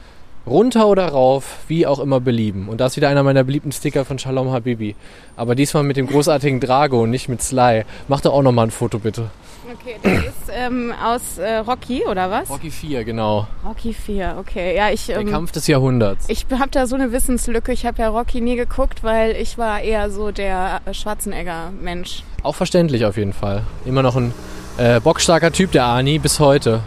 [0.45, 2.67] runter oder rauf, wie auch immer belieben.
[2.67, 4.95] Und da ist wieder einer meiner beliebten Sticker von Shalom Habibi.
[5.35, 7.85] Aber diesmal mit dem großartigen Drago und nicht mit Sly.
[8.07, 9.29] Mach doch auch nochmal ein Foto, bitte.
[9.73, 12.49] Okay, das ist ähm, aus äh, Rocky, oder was?
[12.49, 13.47] Rocky 4, genau.
[13.65, 14.75] Rocky 4, okay.
[14.75, 16.25] Ja, ich, ähm, Der Kampf des Jahrhunderts.
[16.29, 17.71] Ich habe da so eine Wissenslücke.
[17.71, 22.23] Ich habe ja Rocky nie geguckt, weil ich war eher so der Schwarzenegger-Mensch.
[22.43, 23.63] Auch verständlich auf jeden Fall.
[23.85, 24.33] Immer noch ein
[24.77, 26.81] äh, bockstarker Typ, der Ani, bis heute.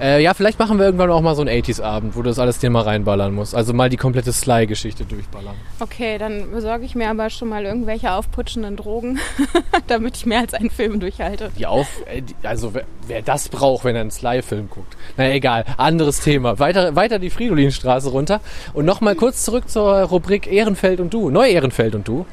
[0.00, 2.58] Äh, ja, vielleicht machen wir irgendwann auch mal so einen 80s-Abend, wo du das alles
[2.58, 3.54] dir mal reinballern musst.
[3.54, 5.54] Also mal die komplette Sly-Geschichte durchballern.
[5.80, 9.18] Okay, dann besorge ich mir aber schon mal irgendwelche aufputschenden Drogen,
[9.86, 11.50] damit ich mehr als einen Film durchhalte.
[11.58, 14.96] Die auf, äh, also wer, wer, das braucht, wenn er einen Sly-Film guckt.
[15.16, 16.58] Na egal, anderes Thema.
[16.58, 18.40] Weiter, weiter die Fridolinstraße runter.
[18.74, 21.30] Und nochmal kurz zurück zur Rubrik Ehrenfeld und du.
[21.30, 22.26] Neu-Ehrenfeld und du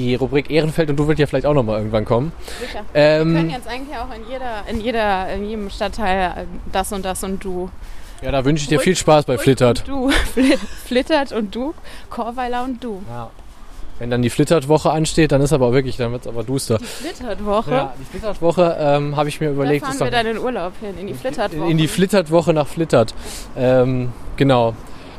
[0.00, 2.32] die Rubrik Ehrenfeld und du wird ja vielleicht auch noch mal irgendwann kommen.
[2.60, 2.84] Sicher.
[2.94, 6.92] Ähm, Wir können jetzt eigentlich auch in jeder, in jeder, in jedem Stadtteil äh, das
[6.92, 7.70] und das und du.
[8.22, 9.80] Ja, da wünsche ich dir viel Spaß bei Flittert.
[9.80, 10.10] Und du,
[10.86, 11.74] Flittert und du,
[12.10, 13.02] Chorweiler und du.
[13.08, 13.30] Ja.
[13.98, 16.78] Wenn dann die Flittert-Woche ansteht, dann ist aber wirklich, dann wird es aber duster.
[16.78, 17.70] Die Flittert-Woche?
[17.70, 19.84] Ja, die Flittert-Woche ähm, habe ich mir überlegt.
[19.84, 21.64] Da fahren wir dann in Urlaub hin, in die Flittert-Woche.
[21.66, 23.14] In, in, die Flittert-Woche nach Flittert.
[23.58, 24.74] Ähm, genau.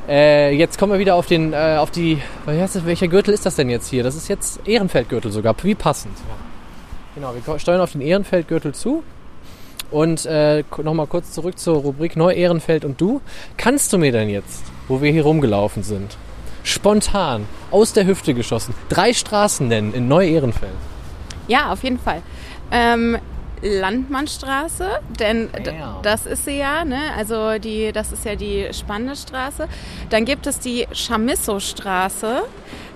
[0.08, 3.56] Äh, jetzt kommen wir wieder auf den, äh, auf die, das, welcher Gürtel ist das
[3.56, 4.04] denn jetzt hier?
[4.04, 6.18] Das ist jetzt Ehrenfeldgürtel sogar, wie passend.
[6.18, 6.36] Ja.
[7.16, 9.04] Genau, wir steuern auf den Ehrenfeldgürtel zu.
[9.92, 13.22] Und äh, nochmal kurz zurück zur Rubrik Neu-Ehrenfeld und du.
[13.58, 16.16] Kannst du mir denn jetzt, wo wir hier rumgelaufen sind,
[16.64, 20.72] spontan aus der Hüfte geschossen, drei Straßen nennen in Neu-Ehrenfeld?
[21.50, 22.22] Ja, auf jeden Fall.
[22.72, 23.18] Ähm,
[23.62, 24.88] Landmannstraße,
[25.20, 25.50] denn
[26.04, 27.00] das ist sie ja, ne?
[27.18, 29.68] Also die, das ist ja die spannende Straße.
[30.10, 32.44] Dann gibt es die Chamisso-Straße,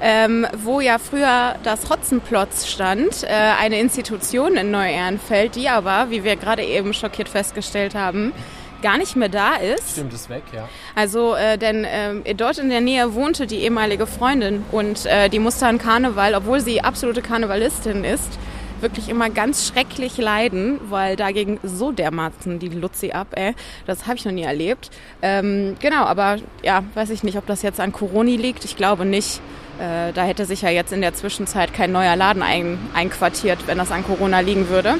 [0.02, 6.24] ähm, wo ja früher das Hotzenplotz stand, äh, eine Institution in Neu-Ehrenfeld, die aber, wie
[6.24, 8.34] wir gerade eben schockiert festgestellt haben,
[8.82, 9.92] gar nicht mehr da ist.
[9.92, 10.68] Stimmt, ist weg, ja.
[10.96, 15.40] Also, äh, denn äh, dort in der Nähe wohnte die ehemalige Freundin und äh, die
[15.40, 18.38] musste an Karneval, obwohl sie absolute Karnevalistin ist,
[18.86, 23.56] wirklich immer ganz schrecklich leiden, weil dagegen so dermaßen die Luzi ab, ey.
[23.88, 24.92] Das habe ich noch nie erlebt.
[25.24, 28.64] Ähm, genau, aber ja, weiß ich nicht, ob das jetzt an Corona liegt.
[28.64, 29.42] Ich glaube nicht.
[29.80, 33.80] Äh, da hätte sich ja jetzt in der Zwischenzeit kein neuer Laden ein, einquartiert, wenn
[33.80, 34.96] das an Corona liegen würde.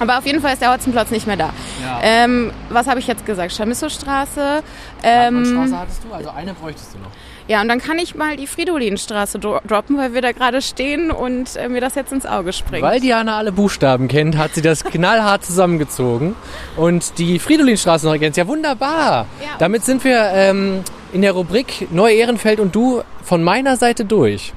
[0.00, 1.50] Aber auf jeden Fall ist der Hotzenplatz nicht mehr da.
[1.82, 2.00] Ja.
[2.02, 3.52] Ähm, was habe ich jetzt gesagt?
[3.52, 4.62] Chamisso-Straße.
[5.02, 7.10] Ähm, Straße hattest du, also eine bräuchtest du noch.
[7.48, 11.10] Ja, und dann kann ich mal die Fridolinstraße dro droppen, weil wir da gerade stehen
[11.10, 12.82] und äh, mir das jetzt ins Auge springt.
[12.82, 16.36] Weil Diana alle Buchstaben kennt, hat sie das knallhart zusammengezogen
[16.76, 18.36] und die Fridolinstraße noch ergänzt.
[18.36, 19.26] Ja, wunderbar.
[19.42, 20.84] Ja, Damit sind wir ähm,
[21.14, 24.52] in der Rubrik Neu-Ehrenfeld und du von meiner Seite durch.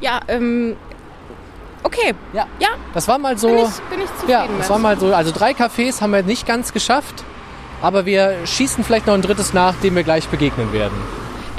[0.00, 0.76] Ja, ähm,
[1.82, 2.14] okay.
[2.32, 2.46] Ja.
[2.60, 2.68] ja.
[2.94, 3.48] Das war mal so.
[3.48, 4.70] Bin ich, bin ich zufrieden ja, das mit.
[4.70, 5.12] war mal so.
[5.12, 7.24] Also drei Cafés haben wir nicht ganz geschafft,
[7.82, 10.96] aber wir schießen vielleicht noch ein drittes nach, dem wir gleich begegnen werden.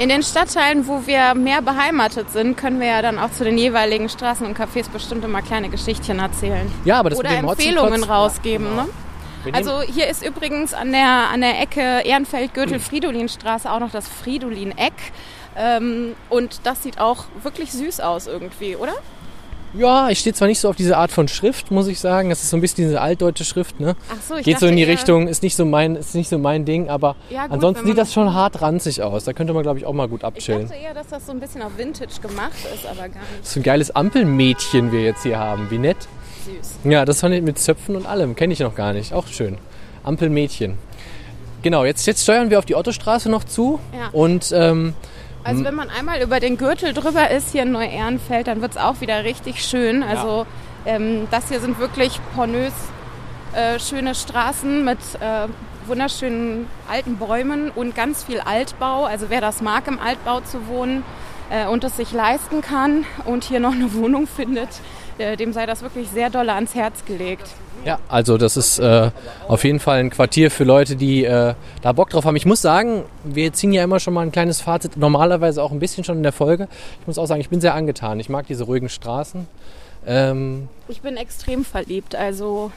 [0.00, 3.58] In den Stadtteilen, wo wir mehr beheimatet sind, können wir ja dann auch zu den
[3.58, 6.72] jeweiligen Straßen und Cafés bestimmt immer kleine Geschichtchen erzählen.
[6.86, 8.64] Ja, aber das Oder Empfehlungen rausgeben.
[8.64, 8.86] Ja,
[9.44, 9.50] genau.
[9.50, 9.52] ne?
[9.52, 14.94] Also hier ist übrigens an der, an der Ecke Ehrenfeld-Gürtel-Fridolinstraße auch noch das Fridolin-Eck.
[15.54, 18.94] Ähm, und das sieht auch wirklich süß aus irgendwie, oder?
[19.74, 22.30] Ja, ich stehe zwar nicht so auf diese Art von Schrift, muss ich sagen.
[22.30, 23.94] Das ist so ein bisschen diese altdeutsche Schrift, ne?
[24.10, 26.38] Ach so, ich Geht so in die Richtung, ist nicht so mein, ist nicht so
[26.38, 29.24] mein Ding, aber ja, gut, ansonsten sieht das schon hart ranzig aus.
[29.24, 30.62] Da könnte man, glaube ich, auch mal gut abchillen.
[30.62, 33.40] Ich dachte eher, dass das so ein bisschen auf Vintage gemacht ist, aber gar nicht.
[33.42, 35.70] Das ist ein geiles Ampelmädchen wir jetzt hier haben.
[35.70, 36.08] Wie nett.
[36.44, 36.90] Süß.
[36.90, 38.34] Ja, das fand ich mit Zöpfen und allem.
[38.34, 39.12] Kenne ich noch gar nicht.
[39.12, 39.58] Auch schön.
[40.02, 40.78] Ampelmädchen.
[41.62, 43.78] Genau, jetzt, jetzt steuern wir auf die Ottostraße noch zu.
[43.92, 44.08] Ja.
[44.12, 44.94] Und ähm,
[45.44, 45.66] also hm.
[45.66, 49.00] wenn man einmal über den Gürtel drüber ist hier in Neu-Ehrenfeld, dann wird es auch
[49.00, 50.02] wieder richtig schön.
[50.02, 50.46] Also
[50.84, 50.96] ja.
[50.96, 52.72] ähm, das hier sind wirklich pornös
[53.54, 55.48] äh, schöne Straßen mit äh,
[55.86, 59.04] wunderschönen alten Bäumen und ganz viel Altbau.
[59.04, 61.02] Also wer das mag, im Altbau zu wohnen
[61.50, 64.68] äh, und es sich leisten kann und hier noch eine Wohnung findet,
[65.18, 67.48] äh, dem sei das wirklich sehr doll ans Herz gelegt.
[67.84, 69.10] Ja, also das ist äh,
[69.48, 72.36] auf jeden Fall ein Quartier für Leute, die äh, da Bock drauf haben.
[72.36, 75.78] Ich muss sagen, wir ziehen ja immer schon mal ein kleines Fazit, normalerweise auch ein
[75.78, 76.68] bisschen schon in der Folge.
[77.00, 78.20] Ich muss auch sagen, ich bin sehr angetan.
[78.20, 79.46] Ich mag diese ruhigen Straßen.
[80.06, 82.70] Ähm, ich bin extrem verliebt, also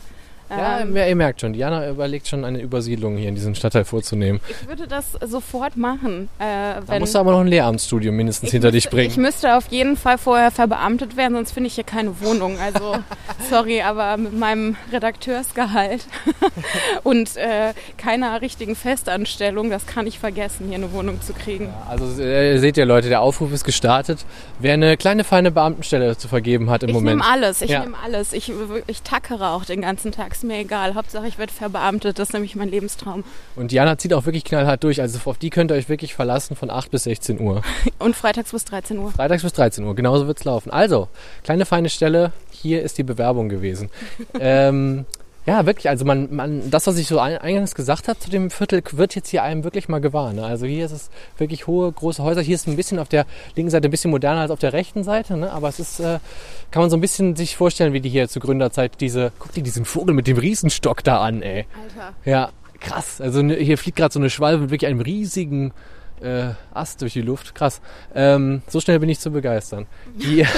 [0.58, 4.39] ja, ähm, ihr merkt schon, Diana überlegt schon eine Übersiedlung hier in diesen Stadtteil vorzunehmen.
[4.49, 6.30] Ich würde das sofort machen.
[6.39, 9.12] Äh, da musst du aber noch ein Lehramtsstudium mindestens hinter müsste, dich bringen.
[9.12, 12.58] Ich müsste auf jeden Fall vorher verbeamtet werden, sonst finde ich hier keine Wohnung.
[12.60, 12.95] Also,
[13.49, 16.06] sorry, aber mit meinem Redakteursgehalt
[17.04, 21.66] und äh, keiner richtigen Festanstellung, das kann ich vergessen, hier eine Wohnung zu kriegen.
[21.66, 24.26] Ja, also äh, seht ihr Leute, der Aufruf ist gestartet.
[24.60, 27.22] Wer eine kleine, feine Beamtenstelle zu vergeben hat im ich Moment.
[27.22, 27.82] Ich nehme alles, ich ja.
[27.82, 28.34] nehme alles.
[28.34, 28.51] Ich,
[28.88, 30.95] ich tackere auch den ganzen Tag ist mir egal.
[30.95, 32.19] Hauptsache, ich werde verbeamtet.
[32.19, 33.23] Das ist nämlich mein Lebenstraum.
[33.55, 34.99] Und Diana zieht auch wirklich knallhart durch.
[34.99, 37.61] Also auf die könnt ihr euch wirklich verlassen von 8 bis 16 Uhr.
[37.99, 39.11] Und freitags bis 13 Uhr.
[39.11, 40.69] Freitags bis 13 Uhr, genauso wird es laufen.
[40.69, 41.07] Also,
[41.43, 42.33] kleine feine Stelle.
[42.51, 43.89] Hier ist die Bewerbung gewesen.
[44.39, 45.05] ähm,
[45.45, 45.89] ja, wirklich.
[45.89, 49.29] Also man, man, das, was ich so eingangs gesagt habe zu dem Viertel, wird jetzt
[49.29, 50.31] hier einem wirklich mal gewahr.
[50.31, 50.43] Ne?
[50.43, 52.41] Also hier ist es wirklich hohe, große Häuser.
[52.41, 53.25] Hier ist ein bisschen auf der
[53.55, 55.35] linken Seite ein bisschen moderner als auf der rechten Seite.
[55.35, 55.51] Ne?
[55.51, 56.19] Aber es ist, äh,
[56.71, 59.63] kann man so ein bisschen sich vorstellen, wie die hier zur Gründerzeit diese, guck dir
[59.63, 61.65] diesen Vogel mit dem Riesenstock da an, ey.
[61.81, 62.15] Alter.
[62.23, 63.19] Ja, krass.
[63.19, 65.73] Also ne, hier fliegt gerade so eine Schwalbe mit wirklich einem riesigen
[66.24, 67.55] äh, Ast durch die Luft.
[67.55, 67.82] Krass.
[68.15, 69.86] Ähm, so schnell bin ich zu begeistern.
[70.15, 70.45] Die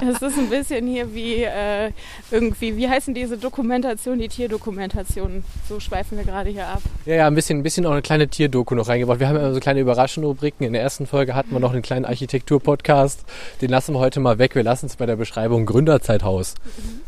[0.00, 1.90] Das ist ein bisschen hier wie äh,
[2.30, 5.44] irgendwie, wie heißen diese Dokumentation, die Tierdokumentation.
[5.68, 6.82] So schweifen wir gerade hier ab.
[7.04, 9.20] Ja, ja, ein bisschen, ein bisschen auch eine kleine Tierdoku noch reingebracht.
[9.20, 10.66] Wir haben ja so kleine Überraschungsrubriken.
[10.66, 13.24] In der ersten Folge hatten wir noch einen kleinen Architektur-Podcast.
[13.60, 14.54] Den lassen wir heute mal weg.
[14.54, 16.54] Wir lassen es bei der Beschreibung Gründerzeithaus.
[16.76, 17.00] Mhm.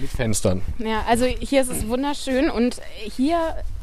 [0.00, 0.62] Mit Fenstern.
[0.78, 2.80] Ja, also hier ist es wunderschön und
[3.16, 3.38] hier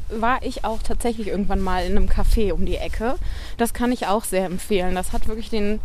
[0.08, 3.16] war ich auch tatsächlich irgendwann mal in einem Café um die Ecke.
[3.56, 4.94] Das kann ich auch sehr empfehlen.
[4.94, 5.80] Das hat wirklich den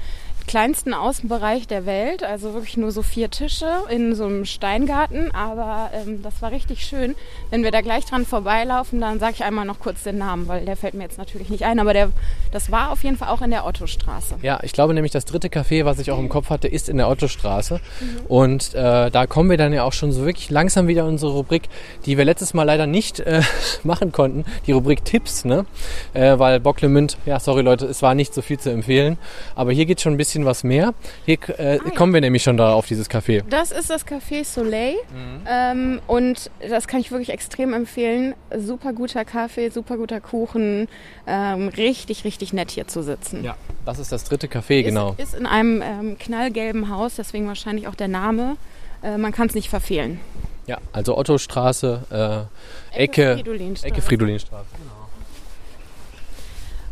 [0.51, 5.91] kleinsten Außenbereich der Welt, also wirklich nur so vier Tische in so einem Steingarten, aber
[5.93, 7.15] ähm, das war richtig schön.
[7.51, 10.65] Wenn wir da gleich dran vorbeilaufen, dann sage ich einmal noch kurz den Namen, weil
[10.65, 12.09] der fällt mir jetzt natürlich nicht ein, aber der,
[12.51, 14.39] das war auf jeden Fall auch in der Ottostraße.
[14.41, 16.97] Ja, ich glaube nämlich, das dritte Café, was ich auch im Kopf hatte, ist in
[16.97, 18.25] der Ottostraße mhm.
[18.27, 21.31] und äh, da kommen wir dann ja auch schon so wirklich langsam wieder in unsere
[21.31, 21.69] Rubrik,
[22.05, 23.41] die wir letztes Mal leider nicht äh,
[23.83, 25.65] machen konnten, die Rubrik Tipps, ne?
[26.13, 29.17] Äh, weil Bocklemünd, ja sorry Leute, es war nicht so viel zu empfehlen,
[29.55, 30.93] aber hier geht schon ein bisschen bisschen was mehr.
[31.25, 33.43] Hier äh, ah, kommen wir nämlich schon da auf dieses Café.
[33.49, 35.47] Das ist das Café Soleil mhm.
[35.47, 38.35] ähm, und das kann ich wirklich extrem empfehlen.
[38.57, 40.87] Super guter Kaffee, super guter Kuchen,
[41.27, 43.43] ähm, richtig, richtig nett hier zu sitzen.
[43.43, 45.15] Ja, das ist das dritte Café, ist, genau.
[45.17, 48.57] Ist in einem ähm, knallgelben Haus, deswegen wahrscheinlich auch der Name.
[49.03, 50.19] Äh, man kann es nicht verfehlen.
[50.67, 52.47] Ja, also Ottostraße,
[52.93, 53.87] äh, Ecke, Ecke Fridolinstraße.
[53.87, 55.00] Ecke Fridolinstraße, genau.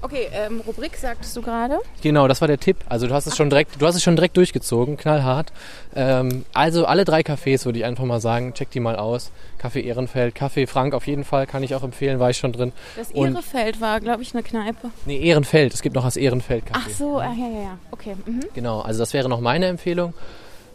[0.02, 1.80] Okay, ähm, Rubrik sagtest du gerade?
[2.02, 2.78] Genau, das war der Tipp.
[2.88, 5.52] Also du hast es schon direkt, du hast es schon direkt durchgezogen, knallhart.
[5.96, 9.32] Ähm, also alle drei Cafés würde ich einfach mal sagen, check die mal aus.
[9.58, 12.72] Kaffee Ehrenfeld, Kaffee Frank auf jeden Fall, kann ich auch empfehlen, war ich schon drin.
[12.96, 14.90] Das Ehrenfeld war, glaube ich, eine Kneipe.
[15.06, 15.74] Nee, Ehrenfeld.
[15.74, 16.74] Es gibt noch das Ehrenfeld Café.
[16.74, 17.78] Ach so, ah, ja, ja, ja.
[17.92, 18.16] Okay.
[18.26, 18.46] Mhm.
[18.54, 20.14] Genau, also das wäre noch meine Empfehlung.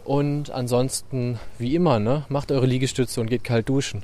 [0.03, 4.03] Und ansonsten, wie immer, ne, macht eure Liegestütze und geht kalt duschen.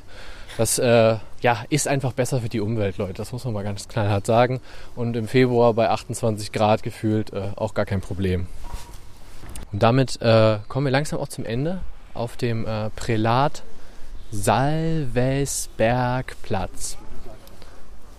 [0.57, 3.13] Das äh, ja, ist einfach besser für die Umwelt, Leute.
[3.13, 4.59] Das muss man mal ganz knallhart sagen.
[4.95, 8.47] Und im Februar bei 28 Grad gefühlt äh, auch gar kein Problem.
[9.71, 11.79] Und damit äh, kommen wir langsam auch zum Ende
[12.13, 13.63] auf dem äh, Prälat
[14.31, 16.97] Salvesbergplatz.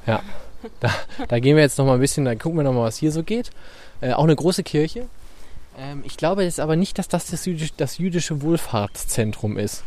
[0.07, 0.21] Ja,
[0.81, 0.91] da,
[1.29, 3.13] da, gehen wir jetzt noch mal ein bisschen, da gucken wir noch mal, was hier
[3.13, 3.51] so geht.
[4.01, 5.07] Äh, auch eine große Kirche.
[5.79, 9.85] Ähm, ich glaube jetzt aber nicht, dass das das, jüdisch, das jüdische Wohlfahrtszentrum ist.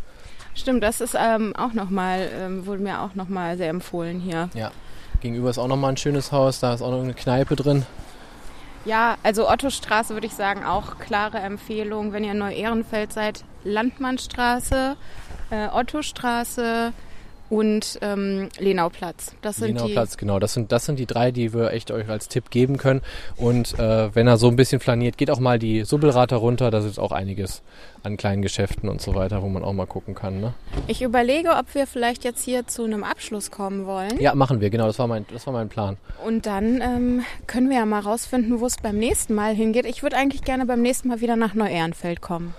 [0.55, 4.49] Stimmt, das ist ähm, auch nochmal, ähm, wurde mir auch nochmal sehr empfohlen hier.
[4.53, 4.71] Ja,
[5.19, 7.85] gegenüber ist auch nochmal ein schönes Haus, da ist auch noch eine Kneipe drin.
[8.85, 14.95] Ja, also Ottostraße würde ich sagen, auch klare Empfehlung, wenn ihr in Neu-Ehrenfeld seid, Landmannstraße,
[15.49, 16.93] äh, Ottostraße,
[17.49, 19.33] und ähm, Lenauplatz.
[19.41, 20.39] Das sind Lenauplatz, die genau.
[20.39, 23.01] Das sind, das sind die drei, die wir echt euch als Tipp geben können.
[23.37, 26.71] Und äh, wenn er so ein bisschen flaniert, geht auch mal die Subbelrater runter.
[26.71, 27.61] Da ist auch einiges
[28.03, 30.39] an kleinen Geschäften und so weiter, wo man auch mal gucken kann.
[30.39, 30.53] Ne?
[30.87, 34.19] Ich überlege, ob wir vielleicht jetzt hier zu einem Abschluss kommen wollen.
[34.19, 34.87] Ja, machen wir, genau.
[34.87, 35.97] Das war mein, das war mein Plan.
[36.25, 39.85] Und dann ähm, können wir ja mal rausfinden, wo es beim nächsten Mal hingeht.
[39.85, 42.53] Ich würde eigentlich gerne beim nächsten Mal wieder nach Neu-Ehrenfeld kommen.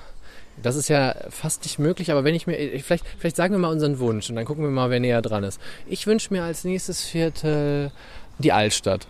[0.62, 3.70] Das ist ja fast nicht möglich, aber wenn ich mir, vielleicht, vielleicht sagen wir mal
[3.70, 5.60] unseren Wunsch und dann gucken wir mal, wer näher dran ist.
[5.86, 7.90] Ich wünsche mir als nächstes Viertel
[8.38, 9.06] die Altstadt.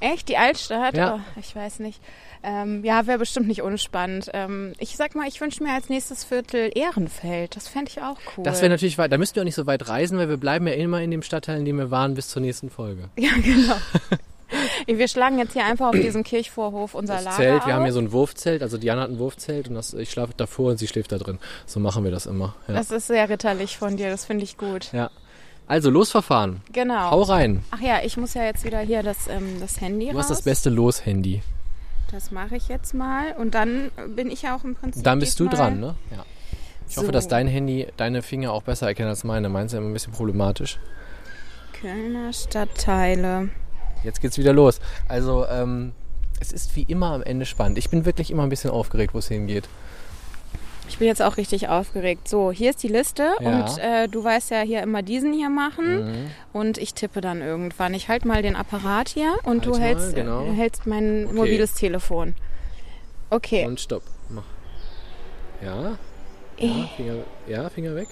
[0.00, 0.28] Echt?
[0.28, 0.96] Die Altstadt?
[0.96, 1.16] Ja.
[1.16, 2.00] Oh, ich weiß nicht.
[2.42, 4.30] Ähm, ja, wäre bestimmt nicht unspannend.
[4.34, 7.56] Ähm, ich sag mal, ich wünsche mir als nächstes Viertel Ehrenfeld.
[7.56, 8.44] Das fände ich auch cool.
[8.44, 9.12] Das wäre natürlich weit.
[9.12, 11.22] Da müssten wir auch nicht so weit reisen, weil wir bleiben ja immer in dem
[11.22, 13.08] Stadtteil, in dem wir waren, bis zur nächsten Folge.
[13.16, 13.76] Ja, genau.
[14.86, 17.66] Wir schlagen jetzt hier einfach auf diesem Kirchvorhof unser das Lager Zelt, auf.
[17.66, 20.32] wir haben hier so ein Wurfzelt, also Diana hat ein Wurfzelt und das, ich schlafe
[20.36, 21.38] davor und sie schläft da drin.
[21.66, 22.54] So machen wir das immer.
[22.68, 22.74] Ja.
[22.74, 24.92] Das ist sehr ritterlich von dir, das finde ich gut.
[24.92, 25.10] Ja.
[25.66, 26.60] Also losverfahren.
[26.72, 27.10] Genau.
[27.10, 27.64] Hau rein.
[27.70, 30.24] Ach ja, ich muss ja jetzt wieder hier das, ähm, das Handy Du raus.
[30.24, 31.42] hast das beste Los-Handy.
[32.12, 33.32] Das mache ich jetzt mal.
[33.38, 35.02] Und dann bin ich ja auch im Prinzip.
[35.02, 35.94] Dann bist du dran, ne?
[36.10, 36.24] Ja.
[36.86, 37.02] Ich so.
[37.02, 39.48] hoffe, dass dein Handy deine Finger auch besser erkennt als meine.
[39.48, 40.78] Meins ist ja immer ein bisschen problematisch.
[41.80, 43.48] Kölner Stadtteile.
[44.04, 44.80] Jetzt geht's wieder los.
[45.08, 45.92] Also, ähm,
[46.40, 47.78] es ist wie immer am Ende spannend.
[47.78, 49.68] Ich bin wirklich immer ein bisschen aufgeregt, wo es hingeht.
[50.88, 52.28] Ich bin jetzt auch richtig aufgeregt.
[52.28, 53.48] So, hier ist die Liste ja.
[53.48, 56.30] und äh, du weißt ja hier immer diesen hier machen mhm.
[56.52, 57.94] und ich tippe dann irgendwann.
[57.94, 60.52] Ich halte mal den Apparat hier und halt du hältst, mal, genau.
[60.52, 61.34] hältst mein okay.
[61.34, 62.34] mobiles Telefon.
[63.30, 63.66] Okay.
[63.66, 64.02] Und stopp.
[64.28, 64.44] Mach.
[65.64, 65.96] Ja.
[66.58, 66.86] Ja, äh.
[66.96, 67.14] Finger,
[67.46, 68.08] ja, Finger weg.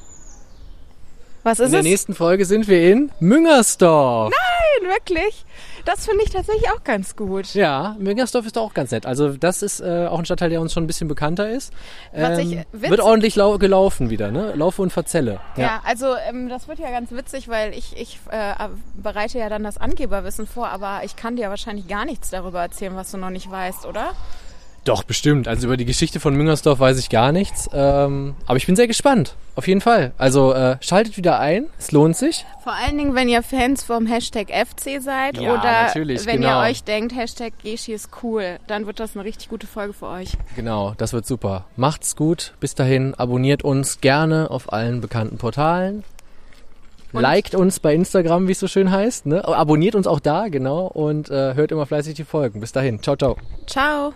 [1.43, 1.87] Was ist In der es?
[1.87, 4.33] nächsten Folge sind wir in Müngersdorf.
[4.33, 5.45] Nein, wirklich.
[5.85, 7.55] Das finde ich tatsächlich auch ganz gut.
[7.55, 9.07] Ja, Müngersdorf ist auch ganz nett.
[9.07, 11.73] Also das ist äh, auch ein Stadtteil, der uns schon ein bisschen bekannter ist.
[12.15, 14.53] Ähm, wird ordentlich lau gelaufen wieder, ne?
[14.55, 15.41] Laufe und Verzelle.
[15.57, 18.55] Ja, ja also ähm, das wird ja ganz witzig, weil ich, ich äh,
[18.95, 22.95] bereite ja dann das Angeberwissen vor, aber ich kann dir wahrscheinlich gar nichts darüber erzählen,
[22.95, 24.13] was du noch nicht weißt, oder?
[24.85, 25.47] Doch, bestimmt.
[25.47, 27.71] Also über die Geschichte von Müngersdorf weiß ich gar nichts.
[27.73, 29.37] Ähm, aber ich bin sehr gespannt.
[29.55, 30.13] Auf jeden Fall.
[30.19, 31.67] Also äh, schaltet wieder ein.
[31.79, 32.45] Es lohnt sich.
[32.65, 36.63] Vor allen Dingen, wenn ihr Fans vom Hashtag FC seid ja, oder wenn genau.
[36.63, 40.09] ihr euch denkt, Hashtag Geschi ist cool, dann wird das eine richtig gute Folge für
[40.09, 40.33] euch.
[40.57, 41.67] Genau, das wird super.
[41.77, 42.55] Macht's gut.
[42.59, 46.03] Bis dahin, abonniert uns gerne auf allen bekannten Portalen.
[47.13, 49.27] Und Liked uns bei Instagram, wie es so schön heißt.
[49.27, 49.47] Ne?
[49.47, 50.87] Abonniert uns auch da, genau.
[50.87, 52.61] Und äh, hört immer fleißig die Folgen.
[52.61, 53.03] Bis dahin.
[53.03, 53.37] Ciao, ciao.
[53.67, 54.15] Ciao.